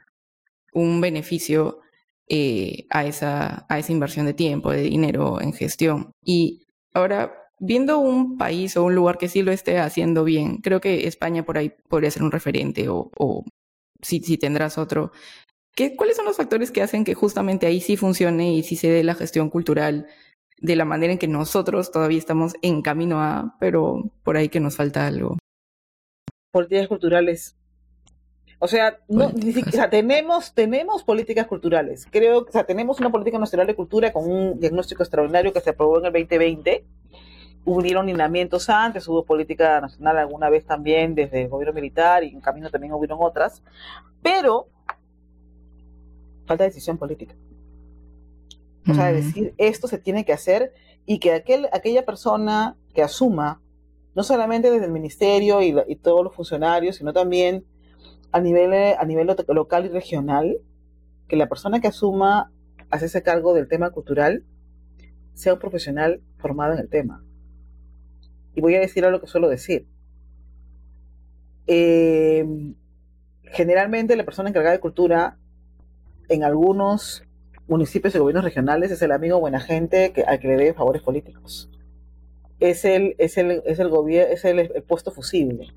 [0.73, 1.81] un beneficio
[2.29, 6.13] eh, a, esa, a esa inversión de tiempo, de dinero en gestión.
[6.25, 10.81] Y ahora, viendo un país o un lugar que sí lo esté haciendo bien, creo
[10.81, 13.45] que España por ahí podría ser un referente o, o
[14.03, 15.13] si, si tendrás otro.
[15.75, 18.89] ¿Qué, ¿Cuáles son los factores que hacen que justamente ahí sí funcione y sí se
[18.89, 20.07] dé la gestión cultural
[20.61, 24.61] de la manera en que nosotros todavía estamos en camino a, pero por ahí que
[24.61, 25.39] nos falta algo?
[26.51, 27.57] Políticas culturales
[28.61, 29.31] o sea, no,
[29.89, 32.07] tenemos, tenemos políticas culturales.
[32.11, 35.61] Creo que o sea, tenemos una política nacional de cultura con un diagnóstico extraordinario que
[35.61, 36.85] se aprobó en el 2020.
[37.65, 42.41] Hubieron lineamientos antes, hubo política nacional alguna vez también desde el gobierno militar y en
[42.41, 43.63] camino también hubieron otras.
[44.23, 44.69] Pero
[46.47, 47.37] falta decisión política.
[48.89, 50.73] O sea, decir esto se tiene que hacer
[51.05, 53.61] y que aquel, aquella persona que asuma,
[54.15, 57.65] no solamente desde el ministerio y, y todos los funcionarios, sino también
[58.33, 60.59] a nivel, eh, a nivel local y regional,
[61.29, 62.51] que la persona que asuma
[62.91, 64.45] hacerse cargo del tema cultural
[65.35, 67.25] sea un profesional formado en el tema.
[68.55, 69.87] Y voy a decir algo que suelo decir.
[71.67, 72.75] Em,
[73.45, 75.39] generalmente la persona encargada de cultura
[76.29, 77.23] en algunos
[77.69, 81.03] municipios y gobiernos regionales es el amigo buena gente que, al que le debe favores
[81.03, 81.71] políticos.
[82.59, 85.69] Es el, es el, es el, es el puesto fusible.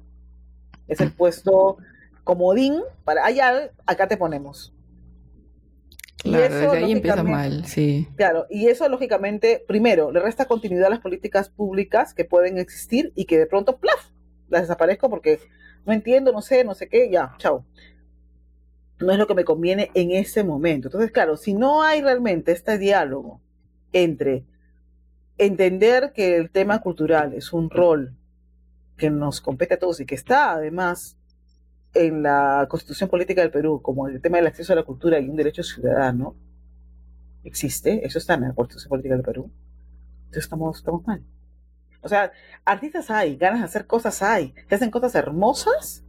[0.87, 1.77] Es el puesto
[2.23, 4.73] comodín para allá, acá te ponemos.
[6.17, 8.07] Claro, desde ahí empieza mal, sí.
[8.15, 13.12] Claro, y eso lógicamente, primero, le resta continuidad a las políticas públicas que pueden existir
[13.15, 14.12] y que de pronto, ¡plaf!
[14.51, 15.39] las desaparezco porque
[15.86, 17.65] no entiendo, no sé, no sé qué, ya, chao.
[18.99, 20.89] No es lo que me conviene en ese momento.
[20.89, 23.41] Entonces, claro, si no hay realmente este diálogo
[23.93, 24.45] entre
[25.39, 28.15] entender que el tema cultural es un rol
[28.97, 31.17] que nos compete a todos y que está además
[31.93, 35.30] en la Constitución Política del Perú, como el tema del acceso a la cultura y
[35.30, 36.36] un derecho ciudadano,
[37.43, 39.51] existe, eso está en la Constitución Política del Perú,
[40.19, 41.23] entonces estamos, estamos mal.
[42.01, 42.32] O sea,
[42.65, 46.04] artistas hay, ganas de hacer cosas hay, se hacen cosas hermosas,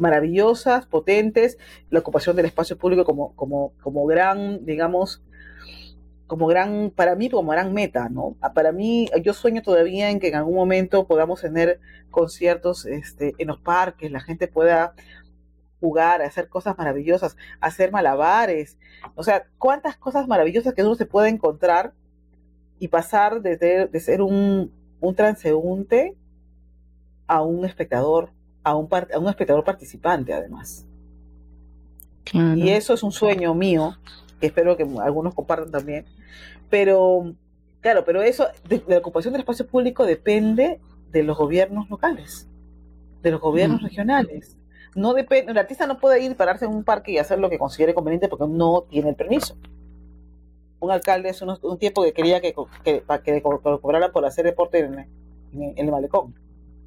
[0.00, 1.58] maravillosas, potentes,
[1.90, 5.22] la ocupación del espacio público como, como, como gran, digamos,
[6.28, 8.36] como gran, para mí como gran meta, ¿no?
[8.40, 13.34] Ah, para mí, yo sueño todavía en que en algún momento podamos tener conciertos este,
[13.38, 14.94] en los parques, la gente pueda
[15.80, 18.78] jugar, hacer cosas maravillosas, hacer malabares,
[19.14, 21.94] o sea, cuántas cosas maravillosas que uno se puede encontrar
[22.78, 23.56] y pasar de,
[23.90, 26.14] de ser un, un, transeúnte
[27.26, 30.84] a un espectador, a un, a un espectador participante además.
[32.34, 33.96] Y eso es un sueño mío,
[34.40, 36.06] que espero que algunos compartan también,
[36.70, 37.34] pero,
[37.80, 42.48] claro, pero eso, de, la ocupación del espacio público depende de los gobiernos locales.
[43.22, 44.56] de los gobiernos regionales.
[44.94, 47.58] No depende, el artista no puede ir pararse en un parque y hacer lo que
[47.58, 49.56] considere conveniente porque no tiene el permiso.
[50.80, 55.08] Un alcalde hace un, tiempo que quería que, que, que, cobraran por hacer deporte en,
[55.52, 56.34] en, el malecón.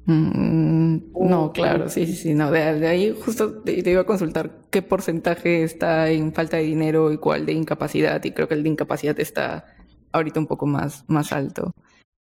[0.06, 4.82] Mm, no, claro, sí, sí, sí, no, de, ahí justo te, iba a consultar qué
[4.82, 8.70] porcentaje está en falta de dinero y cuál de incapacidad, y creo que el de
[8.70, 9.64] incapacidad está
[10.10, 11.72] ahorita un poco más, más alto.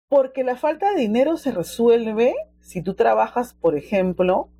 [0.08, 4.50] Porque la falta de dinero se resuelve si tú trabajas, por ejemplo,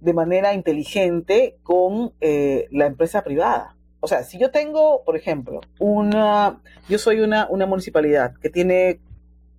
[0.00, 3.76] de manera inteligente con eh, la empresa privada.
[4.00, 9.00] O sea, si yo tengo, por ejemplo, una, yo soy una, una municipalidad que tiene,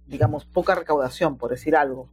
[0.08, 2.10] digamos, poca recaudación, por decir algo,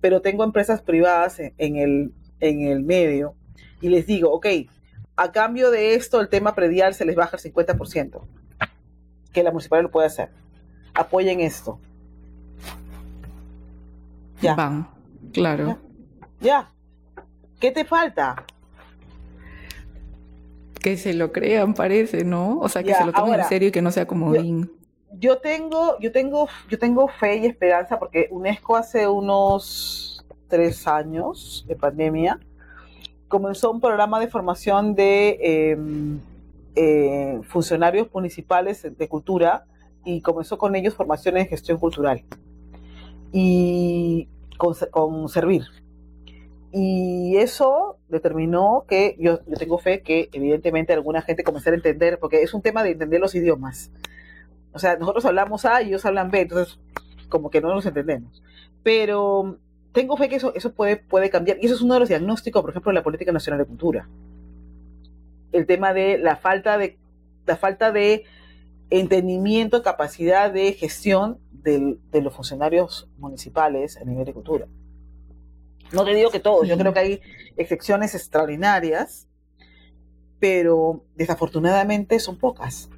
[0.00, 3.34] pero tengo empresas privadas en, el, en el medio
[3.80, 4.46] y les digo, ok,
[5.16, 8.20] a cambio de esto el tema predial se les baja el 50%,
[9.32, 10.30] que la municipalidad lo puede hacer.
[10.94, 11.78] Apoyen esto.
[14.40, 14.54] Ya.
[14.54, 14.88] Van,
[15.32, 15.78] claro.
[16.40, 16.70] ya.
[17.60, 18.44] ¿Qué te falta?
[20.80, 22.58] Que se lo crean, parece, ¿no?
[22.58, 24.42] O sea, que se lo tomen en serio y que no sea como Yo,
[25.18, 31.64] yo tengo, yo tengo, yo tengo fe y esperanza porque UNESCO hace unos tres años
[31.66, 32.38] de pandemia
[33.28, 36.20] comenzó un programa de formación de em,
[36.74, 39.64] eh, funcionarios municipales de cultura
[40.04, 42.24] y comenzó con ellos formaciones en gestión cultural
[43.32, 45.62] y con, con servir.
[46.72, 52.42] Y eso determinó que yo, tengo fe que evidentemente alguna gente comenzara a entender, porque
[52.42, 53.90] es un tema de entender los idiomas.
[54.72, 56.78] O sea, nosotros hablamos A y ellos hablan B, entonces
[57.28, 58.42] como que no nos entendemos.
[58.82, 59.58] Pero
[59.92, 61.58] tengo fe que eso, eso puede, puede cambiar.
[61.60, 64.08] Y eso es uno de los diagnósticos, por ejemplo, de la Política Nacional de Cultura.
[65.52, 66.98] El tema de la falta de,
[67.46, 68.24] la falta de
[68.90, 74.66] entendimiento, capacidad de gestión de los funcionarios municipales a nivel de cultura.
[75.92, 77.20] No te digo que todos, yo creo que hay
[77.56, 79.28] excepciones extraordinarias,
[80.38, 82.88] pero desafortunadamente son pocas.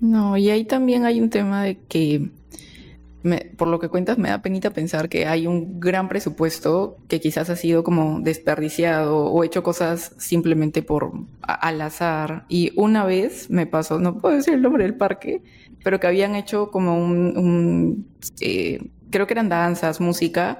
[0.00, 2.30] No, y ahí también hay un tema de que,
[3.56, 7.48] por lo que cuentas, me da penita pensar que hay un gran presupuesto que quizás
[7.50, 12.44] ha sido como desperdiciado o hecho cosas simplemente por al azar.
[12.48, 15.42] Y una vez me pasó, no puedo decir el nombre del parque,
[15.82, 18.06] pero que habían hecho como un,
[18.40, 20.58] eh, creo que eran danzas, música,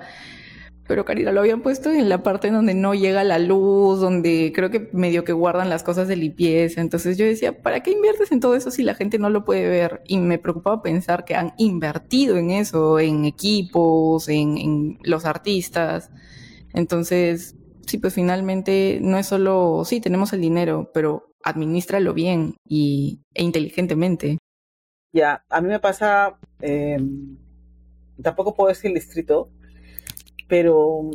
[0.86, 4.70] pero Karina lo habían puesto en la parte donde no llega la luz, donde creo
[4.70, 6.80] que medio que guardan las cosas de limpieza.
[6.80, 9.68] Entonces yo decía, ¿para qué inviertes en todo eso si la gente no lo puede
[9.68, 10.02] ver?
[10.06, 16.10] Y me preocupaba pensar que han invertido en eso, en equipos, en, los artistas.
[16.72, 23.20] Entonces, sí, pues finalmente no es solo, sí, tenemos el dinero, pero administralo bien y,
[23.34, 24.38] e inteligentemente.
[25.12, 26.98] Ya, a mí me pasa, eh,
[28.22, 29.50] tampoco puedo decir distrito,
[30.48, 31.10] pero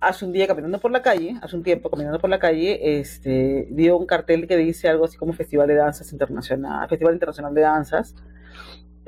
[0.00, 3.68] hace un día caminando por la calle, hace un tiempo caminando por la calle, este,
[3.70, 7.60] vio un cartel que dice algo así como Festival de Danzas Internacional, Festival Internacional de
[7.62, 8.14] Danzas,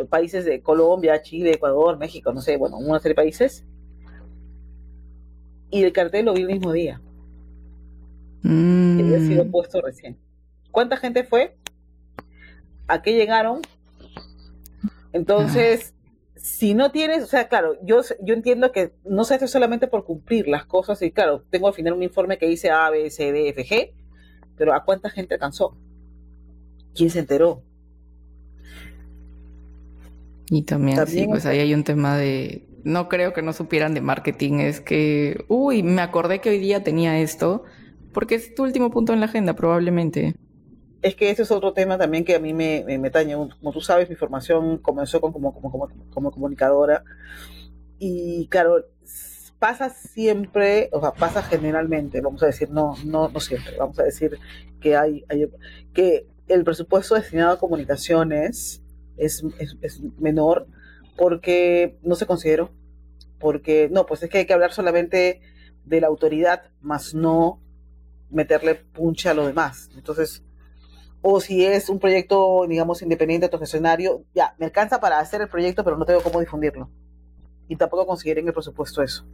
[0.08, 3.64] países de Colombia, Chile, Ecuador, México, no sé, bueno, una serie de países.
[5.70, 7.00] Y el cartel lo vi el mismo día.
[8.42, 9.00] Mm.
[9.00, 10.18] había sido puesto recién.
[10.70, 11.56] ¿Cuánta gente fue?
[12.88, 13.60] ¿A qué llegaron?
[15.12, 15.94] Entonces,
[16.42, 20.04] si no tienes, o sea, claro, yo, yo entiendo que no se hace solamente por
[20.04, 23.30] cumplir las cosas y claro, tengo al final un informe que dice A, B, C,
[23.30, 23.92] D, F, G,
[24.56, 25.76] pero ¿a cuánta gente alcanzó?
[26.94, 27.62] ¿Quién se enteró?
[30.48, 34.00] Y también, sí, pues ahí hay un tema de, no creo que no supieran de
[34.00, 37.64] marketing, es que, uy, me acordé que hoy día tenía esto,
[38.12, 40.34] porque es tu último punto en la agenda probablemente
[41.02, 43.34] es que ese es otro tema también que a mí me, me, tañe.
[43.34, 47.04] Como tú sabes, mi formación comenzó con, como, como, como, comunicadora.
[47.98, 48.84] Y claro,
[49.58, 54.04] pasa siempre, o sea, pasa generalmente, vamos a decir, no, no, no siempre, vamos a
[54.04, 54.38] decir
[54.80, 55.24] que hay,
[55.92, 58.82] que el presupuesto destinado a comunicaciones
[59.16, 60.66] es, es, menor
[61.16, 62.72] porque no se consideró,
[63.38, 65.42] porque no, pues es que hay que hablar solamente
[65.84, 67.60] de la autoridad, más no
[68.30, 69.90] meterle puncha a lo demás.
[69.94, 70.42] Entonces,
[71.22, 75.84] o si es un proyecto, digamos, independiente, autogestionario, ya, me alcanza para hacer el proyecto,
[75.84, 76.88] pero no tengo cómo difundirlo.
[77.68, 79.26] Y tampoco consideren el presupuesto eso.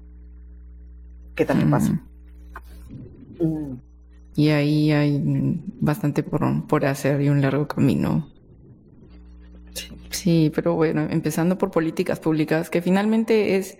[1.35, 1.93] Que también pasa.
[3.41, 3.47] Mm.
[3.47, 3.81] Mm.
[4.35, 5.21] Y ahí hay
[5.81, 8.29] bastante por, por hacer y un largo camino.
[9.73, 9.89] Sí.
[10.11, 13.79] sí, pero bueno, empezando por políticas públicas, que finalmente es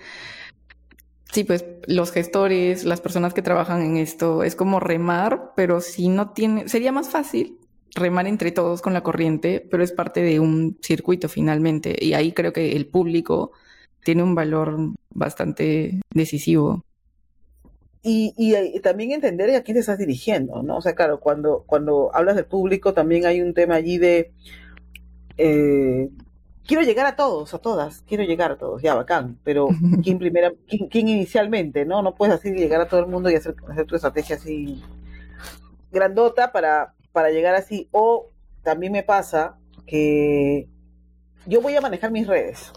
[1.33, 6.09] Sí, pues los gestores, las personas que trabajan en esto, es como remar, pero si
[6.09, 7.59] no tiene, sería más fácil
[7.97, 11.97] remar entre todos con la corriente, pero es parte de un circuito finalmente.
[12.01, 13.53] Y ahí creo que el público
[14.05, 14.77] tiene un valor
[15.11, 16.85] bastante decisivo.
[18.03, 20.77] y, también entender a quién te estás dirigiendo, ¿no?
[20.77, 24.31] O sea, claro, cuando, cuando hablas del público también hay un tema allí de
[25.39, 26.09] eh,
[26.67, 29.69] quiero llegar a todos, a todas, quiero llegar a todos, ya bacán, pero
[30.05, 32.03] ¿quién primera, quién, inicialmente, no?
[32.03, 34.83] No puedes así llegar a todo el mundo y hacer, hacer tu estrategia así
[35.91, 37.89] grandota para, para llegar así.
[37.93, 38.29] O
[38.63, 39.57] también me pasa
[39.87, 40.69] que
[41.47, 42.75] yo voy a manejar mis redes.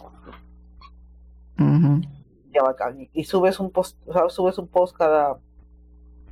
[1.57, 3.09] Ya bacán.
[3.11, 5.39] Y, subes un post, o sea, subes un post cada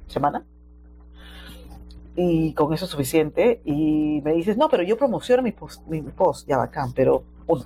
[0.07, 0.45] semana.
[2.15, 3.61] Y con eso es suficiente.
[3.65, 7.65] Y me dices, no, pero yo promociono mi post, mi post, ya bacán, pero uno.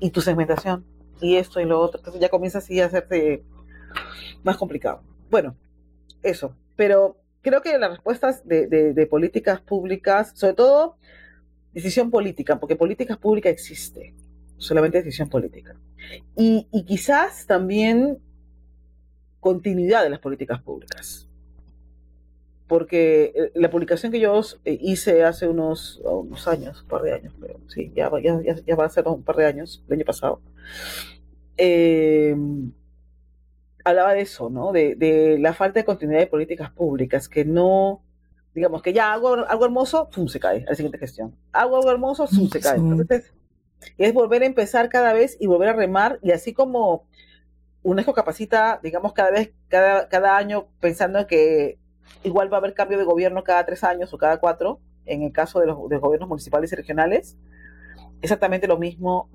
[0.00, 0.84] Y tu segmentación.
[1.20, 2.00] Y esto y lo otro.
[2.00, 3.44] Entonces ya comienza así a hacerte
[4.42, 5.02] más complicado.
[5.30, 5.54] Bueno,
[6.24, 6.56] eso.
[6.74, 10.96] Pero creo que las respuestas de, políticas públicas, sobre todo
[11.72, 14.14] decisión política, porque políticas públicas existe,
[14.56, 15.76] solamente decisión política.
[16.36, 18.18] Y, quizás también
[19.40, 21.28] continuidad de las políticas públicas.
[22.66, 26.00] Porque eh, la publicación que yo eh, hice hace unos,
[26.46, 29.36] años, un par de años, pero sí, ya, ya, ya, va a ser un par
[29.36, 30.40] de años, el año pasado,
[31.58, 32.34] eh,
[33.84, 34.72] hablaba de eso, ¿no?
[34.72, 38.02] De, de, la falta de continuidad de políticas públicas, que no,
[38.54, 40.26] digamos que ya hago algo hermoso, ¡pum!
[40.26, 41.36] se cae a la siguiente gestión.
[41.52, 42.48] Hago algo hermoso, ¡pum!
[42.48, 42.78] se cae.
[42.78, 43.32] Entonces,
[43.98, 47.06] es volver a empezar cada vez y volver a remar, y así como
[47.82, 51.78] UNESCO capacita, digamos, cada vez, cada, cada año, pensando que
[52.22, 55.32] igual va a haber cambio de gobierno cada tres años o cada cuatro, en el
[55.32, 57.36] caso de los, gobiernos municipales y regionales,
[58.22, 59.28] exactamente lo mismo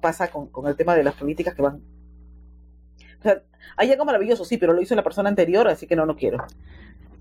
[0.00, 1.80] pasa con, con el tema de las políticas que van
[3.22, 3.42] o sea,
[3.76, 6.44] hay algo maravilloso, sí, pero lo hizo la persona anterior, así que no, no quiero.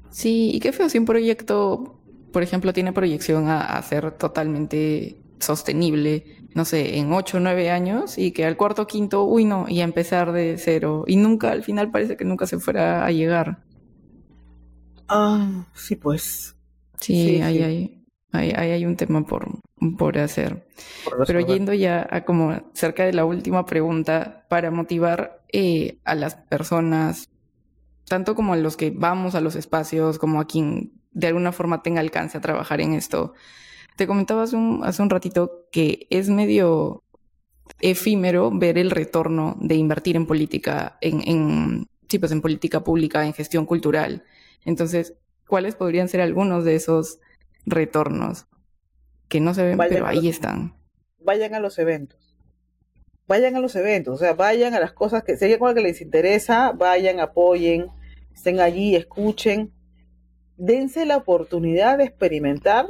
[0.10, 2.00] Sí, y qué feo si un proyecto,
[2.32, 8.18] por ejemplo, tiene proyección a, ser totalmente sostenible, no sé, en ocho o nueve años
[8.18, 11.06] y que al cuarto quinto, uy no, y a empezar de cero.
[11.08, 13.64] Y nunca, al final parece que nunca se fuera a llegar.
[15.08, 16.56] Ah, sí, pues.
[17.00, 17.62] Sí, ahí,
[18.34, 19.60] Hay, ahí, hay un tema por,
[19.98, 20.68] por hacer.
[21.26, 26.36] Pero yendo ya a como cerca de la última pregunta, para motivar eh, a las
[26.36, 27.30] personas
[28.12, 31.82] tanto como a los que vamos a los espacios, como a quien de alguna forma
[31.82, 33.34] tenga alcance a trabajar en esto.
[33.96, 37.04] Te comentaba hace un, hace un ratito que es medio
[37.80, 43.26] efímero ver el retorno de invertir en política, en, en, sí, pues en política pública,
[43.26, 44.26] en gestión cultural.
[44.66, 45.14] Entonces,
[45.48, 47.20] ¿cuáles podrían ser algunos de esos
[47.66, 48.46] retornos?
[49.32, 50.76] Que no se ven, pero ahí están.
[51.20, 52.38] Vayan a los eventos.
[53.30, 56.74] Vayan a los eventos, o sea, vayan a las cosas que, con que les interesa,
[56.74, 57.88] vayan, apoyen,
[58.34, 59.72] estén allí, escuchen,
[60.58, 62.88] dense la oportunidad de experimentar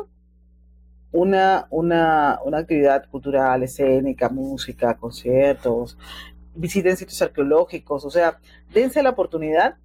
[1.12, 5.96] una, una, una actividad cultural, escénica, música, conciertos,
[6.56, 8.40] visiten sitios arqueológicos, o sea,
[8.74, 9.78] dense la oportunidad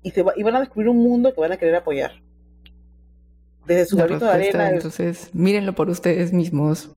[0.00, 2.12] y, se y van a descubrir un mundo que van a querer apoyar.
[3.68, 4.70] Desde su granito de arena.
[4.70, 6.90] Entonces, mírenlo por ustedes mismos.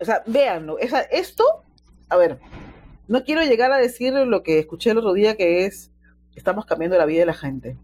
[0.00, 0.78] O sea, véanlo.
[0.78, 1.44] esto,
[2.08, 2.38] a ver,
[3.08, 5.90] no quiero llegar a decir lo que escuché el otro día que es
[6.34, 7.76] estamos cambiando la vida de la gente.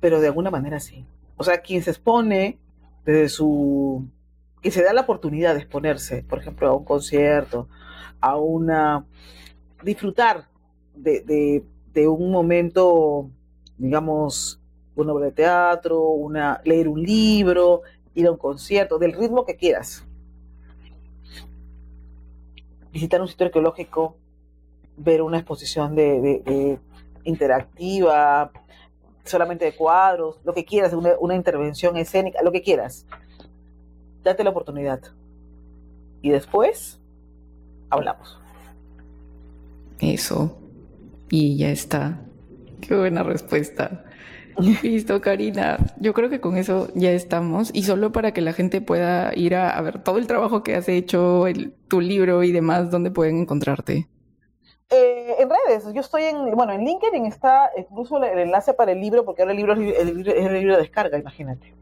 [0.00, 1.06] Pero de alguna manera sí.
[1.36, 2.58] O sea, quien se expone
[3.04, 4.08] desde su...
[4.62, 7.68] que se da la oportunidad de exponerse, por ejemplo, a un concierto,
[8.20, 9.06] a una...
[9.82, 10.48] disfrutar
[10.94, 11.62] de,
[11.92, 13.30] de, un momento,
[13.78, 14.60] digamos,
[14.96, 17.82] una obra de teatro, una, leer un libro,
[18.14, 20.04] ir a un concierto, del ritmo que quieras.
[22.92, 24.16] Visitar un sitio arqueológico,
[24.96, 26.78] ver una exposición de,
[27.24, 28.50] interactiva,
[29.24, 33.06] solamente de cuadros, lo que quieras, una, intervención escénica, lo que quieras.
[34.24, 35.00] Date la oportunidad.
[36.22, 36.98] Y después
[37.90, 38.40] hablamos.
[40.00, 40.56] Eso.
[41.28, 42.20] Y ya está.
[42.80, 44.04] Qué buena respuesta.
[44.82, 45.78] Listo, Karina.
[46.00, 47.70] Yo creo que con eso ya estamos.
[47.72, 50.88] Y solo para que la gente pueda ir a, ver todo el trabajo que has
[50.88, 51.44] hecho,
[51.88, 54.08] tu libro y demás, ¿dónde pueden encontrarte?
[54.88, 59.00] Eh, en redes, yo estoy en, bueno, en LinkedIn está incluso el enlace para el
[59.00, 61.74] libro, porque ahora el libro es el, libro, de descarga, imagínate.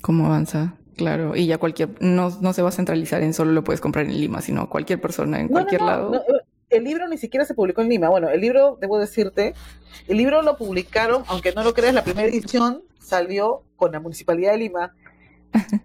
[0.00, 0.76] ¿Cómo avanza?
[0.96, 4.06] Claro, y ya cualquier, no, no se va a centralizar en solo lo puedes comprar
[4.06, 6.12] en Lima, sino cualquier persona en cualquier lado.
[6.70, 8.08] El libro ni siquiera se publicó en Lima.
[8.08, 9.54] Bueno, el libro, debo decirte,
[10.08, 14.52] el libro lo publicaron, aunque no lo creas, la primera edición salió con la Municipalidad
[14.52, 14.94] de Lima.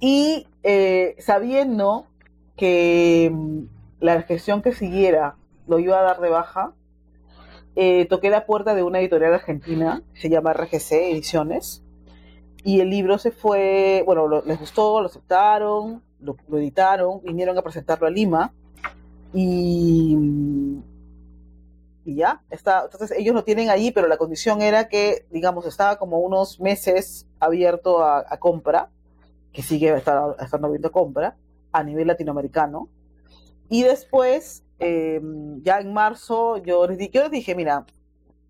[0.00, 2.06] y eh, sabiendo
[2.56, 3.64] que mm,
[4.00, 5.36] la gestión que siguiera
[5.66, 6.72] lo iba a dar de baja,
[7.74, 11.82] eh, toqué la puerta de una editorial argentina, se llama RGC Ediciones,
[12.64, 18.06] y el libro se fue, bueno, les gustó, lo aceptaron, lo, editaron, vinieron a presentarlo
[18.06, 18.52] a Lima,
[19.32, 20.16] y,
[22.04, 26.18] ya, está, entonces ellos lo tienen ahí, pero la condición era que, digamos, estaba como
[26.18, 28.90] unos meses abierto a, compra,
[29.52, 31.36] que sigue estando, abierto a compra,
[31.72, 32.88] a nivel latinoamericano,
[33.68, 37.86] y después, em, ya en marzo, yo les, yo les dije, mira,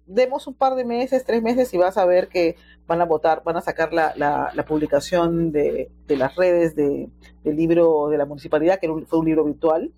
[0.07, 2.57] demos un par de meses, tres meses, y vas a ver que
[2.87, 7.09] van a votar, van a sacar la, publicación de, las redes de,
[7.45, 9.93] del libro de la municipalidad, que fue un libro virtual,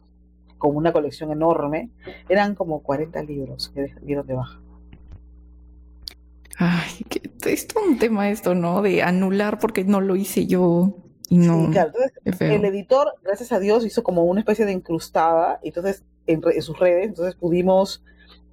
[0.64, 1.90] con una colección enorme.
[2.26, 4.62] Eran como 40 libros que dieron de baja.
[6.56, 8.80] Ay, que es todo un tema esto, ¿no?
[8.80, 10.94] De anular porque no lo hice yo
[11.28, 11.68] y no.
[11.70, 11.92] claro.
[12.24, 17.08] el editor, gracias a Dios, hizo como una especie de incrustada, entonces en, sus redes,
[17.08, 18.02] entonces pudimos.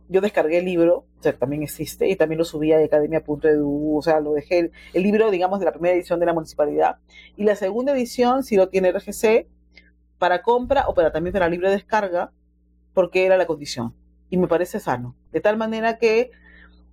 [0.09, 4.01] Yo descargué el libro, o sea, también existe, y también lo subí a academia.edu, o
[4.01, 6.97] sea, lo dejé, el, el libro, digamos, de la primera edición de la municipalidad.
[7.37, 9.47] Y la segunda edición, si lo tiene RGC,
[10.21, 12.31] para compra o para también para libre descarga,
[12.93, 13.95] porque era la condición.
[14.29, 15.15] Y me parece sano.
[15.31, 16.29] De tal manera que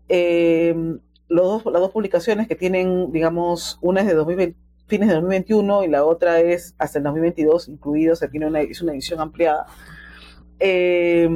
[0.09, 0.74] eh,
[1.29, 4.55] los dos, las dos publicaciones que tienen, digamos, una es de
[4.87, 8.62] fines de 2021 y la otra es hasta el 2022 incluido, o sea, tiene una,
[8.62, 9.66] es una edición ampliada,
[10.59, 11.29] eh,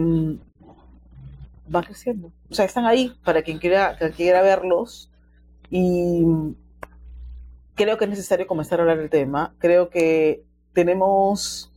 [1.69, 2.33] van creciendo.
[2.49, 5.11] O sea, están ahí para quien quiera, quien quiera verlos
[5.69, 6.25] y
[7.75, 9.55] creo que es necesario comenzar a hablar del tema.
[9.59, 11.69] Creo que tenemos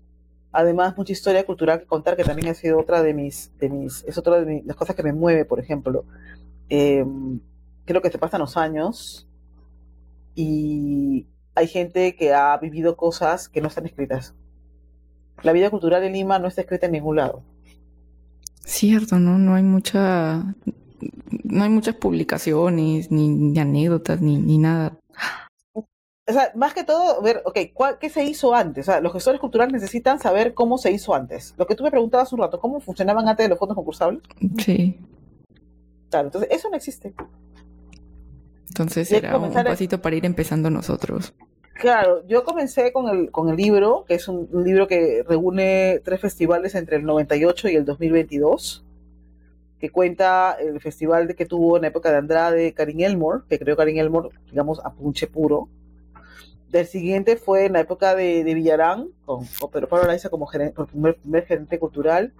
[0.55, 4.03] además mucha historia cultural que contar, que también ha sido otra de mis, de mis
[4.05, 6.05] es otra de las cosas que me mueve, por ejemplo.
[6.69, 7.39] Em,
[7.85, 9.27] creo que se pasan los años
[10.33, 14.33] y hay gente que ha vivido cosas que no están escritas.
[15.43, 17.43] La vida cultural en Lima no está escrita en ningún lado.
[18.61, 19.37] Cierto, ¿no?
[19.37, 20.55] No hay mucha,
[21.43, 24.97] no hay muchas publicaciones, ni, anécdotas, ni, ni nada
[26.27, 27.59] o sea, más que todo, ver, ok,
[27.99, 28.87] ¿qué se hizo antes?
[28.87, 31.53] O sea, los gestores culturales necesitan saber cómo se hizo antes.
[31.57, 34.23] Lo que tú me preguntabas un rato, ¿cómo funcionaban antes de los fondos concursables?
[34.57, 34.99] Sí.
[36.09, 37.13] Claro, entonces eso no existe.
[38.69, 41.33] Entonces era un pasito para ir empezando nosotros.
[41.75, 46.21] Claro, yo comencé con el, con el libro, que es un, libro que reúne tres
[46.21, 48.83] festivales entre el 98 y el 2022,
[49.79, 53.59] que cuenta el festival de que tuvo en la época de Andrade, Karin Elmore, que
[53.59, 55.67] creo Karin Elmore, digamos, a punche puro,
[56.71, 61.79] el siguiente fue en la época de, Villarán, con, Pedro Pablo Laiza como primer, gerente
[61.79, 62.33] cultural,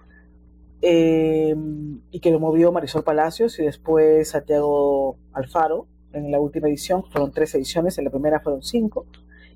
[0.82, 7.04] em, y que lo movió Marisol Palacios y después Santiago Alfaro en la última edición,
[7.10, 9.06] fueron tres ediciones, en la primera fueron cinco,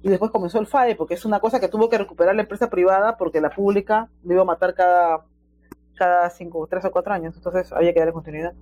[0.02, 2.70] y después comenzó el FAE, porque es una cosa que tuvo que recuperar la empresa
[2.70, 5.24] privada porque la pública lo iba a matar cada,
[5.94, 8.54] cada cinco, tres o cuatro años, entonces había que darle continuidad.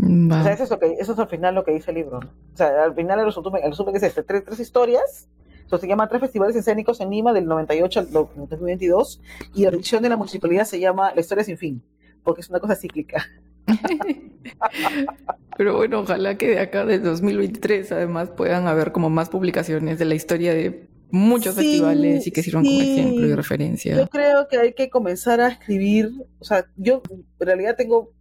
[0.00, 2.18] O sea, eso es, lo que, eso es al final lo que dice el libro.
[2.18, 5.28] O sea, al final el resumen, el resumen es este, tres, tres historias.
[5.68, 9.20] Entonces se llama Tres Festivales Escénicos en Lima del 98 al 2022
[9.54, 11.82] y la edición de la municipalidad se llama La Historia Sin Fin,
[12.24, 13.26] porque es una cosa cíclica.
[15.58, 20.06] Pero bueno, ojalá que de acá del 2023 además puedan haber como más publicaciones de
[20.06, 23.96] la historia de muchos festivales y que sirvan como ejemplo y referencia.
[23.96, 28.12] Yo creo que hay que comenzar a escribir, o sea, yo en realidad tengo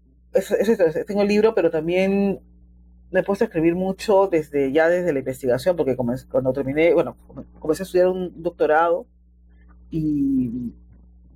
[1.06, 2.40] tengo el libro, pero también
[3.12, 7.16] me he puesto a escribir mucho desde ya desde la investigación, porque cuando terminé, bueno,
[7.60, 9.08] comencé a estudiar un doctorado
[9.90, 10.74] y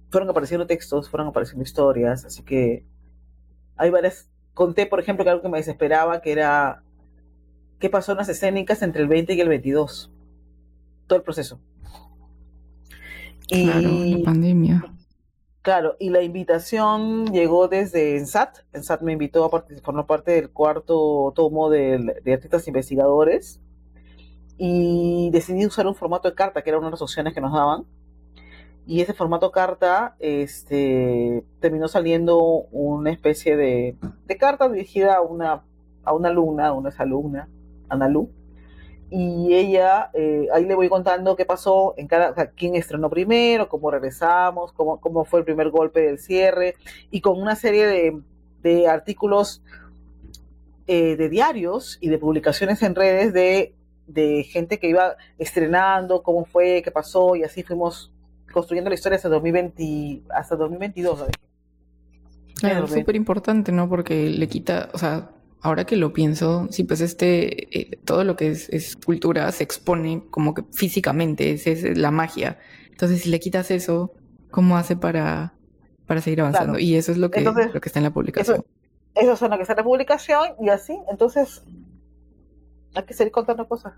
[0.09, 2.85] fueron apareciendo textos, fueron apareciendo historias, así que
[3.77, 4.29] hay varias.
[4.53, 6.83] Conté, por ejemplo, que algo que me desesperaba, que era
[7.79, 10.11] qué pasó en las escénicas entre el 20 y el 22.
[11.07, 11.61] Todo el proceso.
[13.47, 14.93] Claro, la pandemia.
[15.61, 18.59] Claro, y la invitación llegó desde ENSAT.
[18.73, 23.61] ENSAT me invitó a formar parte del cuarto tomo de, artistas investigadores
[24.57, 27.53] y decidí usar un formato de carta, que era una de las opciones que nos
[27.53, 27.85] daban.
[28.87, 32.39] Y ese formato carta este, terminó saliendo
[32.71, 35.63] una especie de, de carta dirigida a una,
[36.03, 36.91] a una alumna, a una
[37.87, 38.31] Analu,
[39.13, 43.09] y ella, eh, ahí le voy contando qué pasó en cada, o sea, quién estrenó
[43.09, 46.75] primero, cómo regresamos, cómo, cómo fue el primer golpe del cierre,
[47.11, 48.21] y con una serie de,
[48.63, 49.61] de artículos
[50.87, 53.75] eh, de diarios y de publicaciones en redes de,
[54.07, 58.13] de gente que iba estrenando, cómo fue, qué pasó, y así fuimos
[58.53, 61.25] construyendo la historia hasta 2020, hasta 2022.
[62.55, 63.89] Claro, súper importante, ¿no?
[63.89, 65.31] Porque le quita, o sea,
[65.61, 70.23] ahora que lo pienso, sí, pues este, eh, todo lo que es, cultura se expone
[70.29, 72.59] como que físicamente, es, es, la magia.
[72.89, 74.13] Entonces, si le quitas eso,
[74.49, 75.53] ¿cómo hace para,
[76.07, 76.79] para seguir avanzando?
[76.79, 78.65] Y eso es lo que, lo que está en la publicación.
[79.15, 81.63] Eso, es lo que está en la publicación y así, entonces
[82.95, 83.93] hay que seguir contando cosas.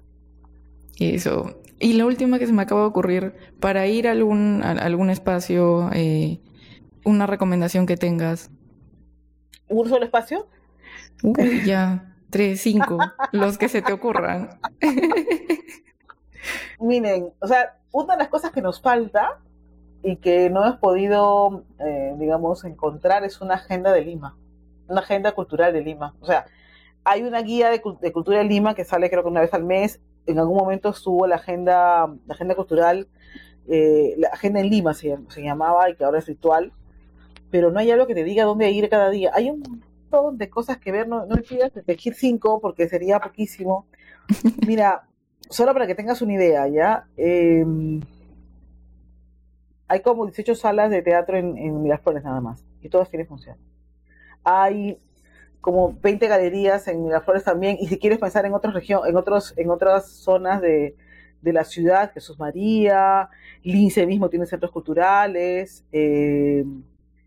[1.00, 1.60] Eso.
[1.80, 5.10] Y la última que se me acaba de ocurrir, para ir a algún, a algún
[5.10, 6.40] espacio, eh,
[7.04, 8.52] una recomendación que tengas
[9.74, 10.48] ¿Un solo espacio?
[11.66, 12.98] Ya, tres, cinco,
[13.32, 14.60] los que se te ocurran.
[16.80, 19.40] Miren, o sea, una de las cosas que nos falta
[20.04, 24.36] y que no hemos podido, eh, digamos, encontrar es una agenda de Lima,
[24.88, 26.14] una agenda cultural de Lima.
[26.20, 26.46] O sea,
[27.06, 30.02] hay una guía de, cultura de Lima que sale creo que una vez al mes.
[30.26, 33.08] En algún momento estuvo la agenda, la agenda cultural,
[33.68, 36.72] eh, la agenda en Lima se, llamaba y que ahora es ritual.
[37.52, 39.32] Pero no hay algo que te diga dónde ir cada día.
[39.34, 39.84] Hay un
[40.34, 41.08] de cosas que ver.
[41.08, 43.88] No, no pidas elegir cinco porque sería poquísimo.
[44.66, 45.08] Mira,
[45.50, 47.08] solo para que tengas una idea, ¿ya?
[47.18, 48.02] Em,
[49.88, 53.58] hay como 18 salas de teatro en, en Miraflores nada más, y todas tienen función.
[54.44, 55.00] Hay
[55.64, 59.54] como 20 galerías en Miraflores también, y si quieres pensar en otras regiones, en otros,
[59.58, 60.96] en otras zonas de,
[61.42, 63.30] la ciudad, Jesús María,
[63.64, 66.84] Lince mismo tiene centros culturales, em,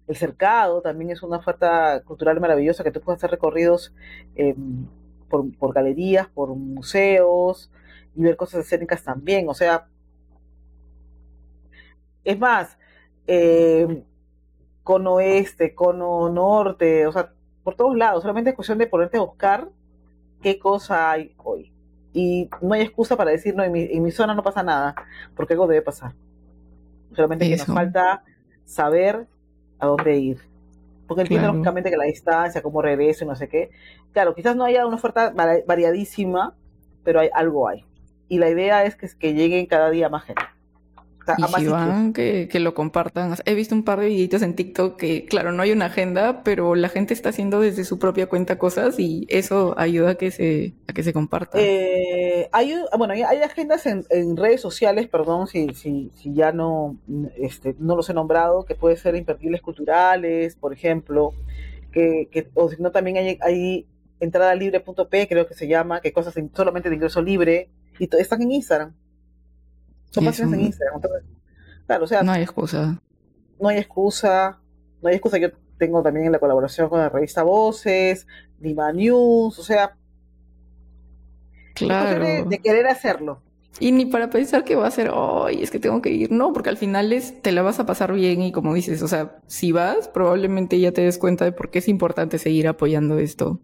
[0.07, 3.95] el Cercado también es una oferta cultural maravillosa que tú puedes hacer recorridos
[4.35, 4.87] em,
[5.29, 7.71] por, por, galerías, por museos
[8.15, 9.49] y ver cosas escénicas también.
[9.49, 9.89] O sea,
[12.25, 12.79] es más,
[13.27, 14.05] eh,
[14.83, 17.33] cono oeste, cono norte, o sea,
[17.65, 18.23] por todos lados.
[18.23, 19.69] Solamente es cuestión de ponerte a buscar
[20.43, 21.73] qué cosa hay hoy.
[22.13, 24.95] Y no hay excusa para decir, no, en mi, zona no pasa nada,
[25.35, 26.15] porque algo debe pasar.
[27.15, 28.23] Solamente que nos falta
[28.65, 29.27] saber
[29.79, 30.39] a dónde ir.
[31.07, 33.71] Porque entiendo lógicamente que la distancia, cómo regreso y no sé qué.
[34.13, 35.33] Claro, quizás no haya una oferta
[35.67, 36.55] variadísima,
[37.05, 37.85] pero hay, algo hay.
[38.29, 40.43] Y la idea es que, que lleguen cada día más gente
[41.37, 43.35] y si van, que, que, lo compartan.
[43.45, 46.75] He visto un par de videitos en TikTok que, claro, no hay una agenda, pero
[46.75, 50.75] la gente está haciendo desde su propia cuenta cosas y eso ayuda a que se,
[50.87, 51.59] a que se comparta.
[51.61, 56.97] Eh, hay, bueno, hay, agendas en, en, redes sociales, perdón si, si, si ya no,
[57.37, 61.33] este, no los he nombrado, que puede ser imperdibles culturales, por ejemplo,
[61.93, 63.87] que, que o si no también hay, hay
[64.21, 67.69] entrada libre.p, creo que se llama, que cosas solamente de ingreso libre,
[67.99, 68.95] y están en Instagram.
[70.17, 71.01] Son páginas en Instagram.
[71.87, 72.23] claro, o sea.
[72.23, 72.99] No hay excusa.
[73.61, 74.59] No hay excusa.
[75.03, 75.37] No hay excusa.
[75.37, 78.27] Yo tengo también la colaboración con la revista Voces,
[78.59, 79.95] Lima News, o sea.
[81.75, 82.49] Claro.
[82.49, 83.43] De, querer hacerlo.
[83.79, 86.33] Y ni para pensar que va a ser, ay, es que tengo que ir.
[86.33, 89.09] No, porque al final es, te la vas a pasar bien y como dices, o
[89.09, 93.19] sea, si vas, probablemente ya te des cuenta de por qué es importante seguir apoyando
[93.19, 93.61] esto.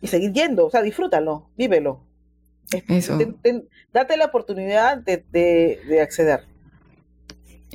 [0.00, 2.05] Y seguir yendo, o sea, disfrútalo, vívelo.
[2.88, 3.18] Eso.
[3.92, 6.44] date la oportunidad de, acceder.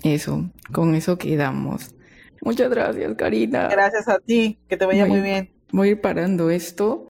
[0.04, 1.96] Eso, con eso quedamos.
[2.42, 3.68] Muchas gracias, Karina.
[3.68, 5.52] Gracias a ti, que te vaya muy bien.
[5.72, 7.08] Voy a ir parando esto.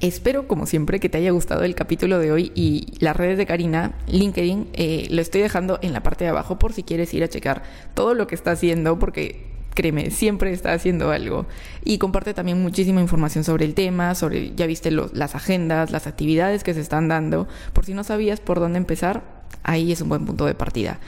[0.00, 3.46] Espero, como siempre, que te haya gustado el capítulo de hoy y las redes de
[3.46, 7.22] Karina, LinkedIn, eh, lo estoy dejando en la parte de abajo por si quieres ir
[7.22, 7.62] a checar
[7.94, 11.46] todo lo que está haciendo, porque créeme, siempre está haciendo algo.
[11.84, 16.64] Y comparte también muchísima información sobre el tema, sobre, ya viste las agendas, las actividades
[16.64, 17.48] que se están dando.
[17.72, 19.22] Por si no sabías por dónde empezar,
[19.62, 20.98] ahí es un buen punto de partida.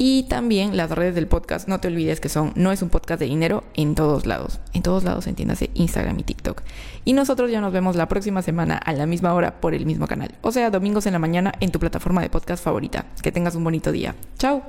[0.00, 3.18] Y también las redes del podcast, no te olvides que son, no es un podcast
[3.18, 4.60] de dinero en todos lados.
[4.72, 6.62] En todos lados, entiéndase, Instagram y TikTok.
[7.04, 10.06] Y nosotros ya nos vemos la próxima semana a la misma hora por el mismo
[10.06, 10.36] canal.
[10.42, 13.06] O sea, domingos en la mañana en tu plataforma de podcast favorita.
[13.22, 14.14] Que tengas un bonito día.
[14.38, 14.62] Chao.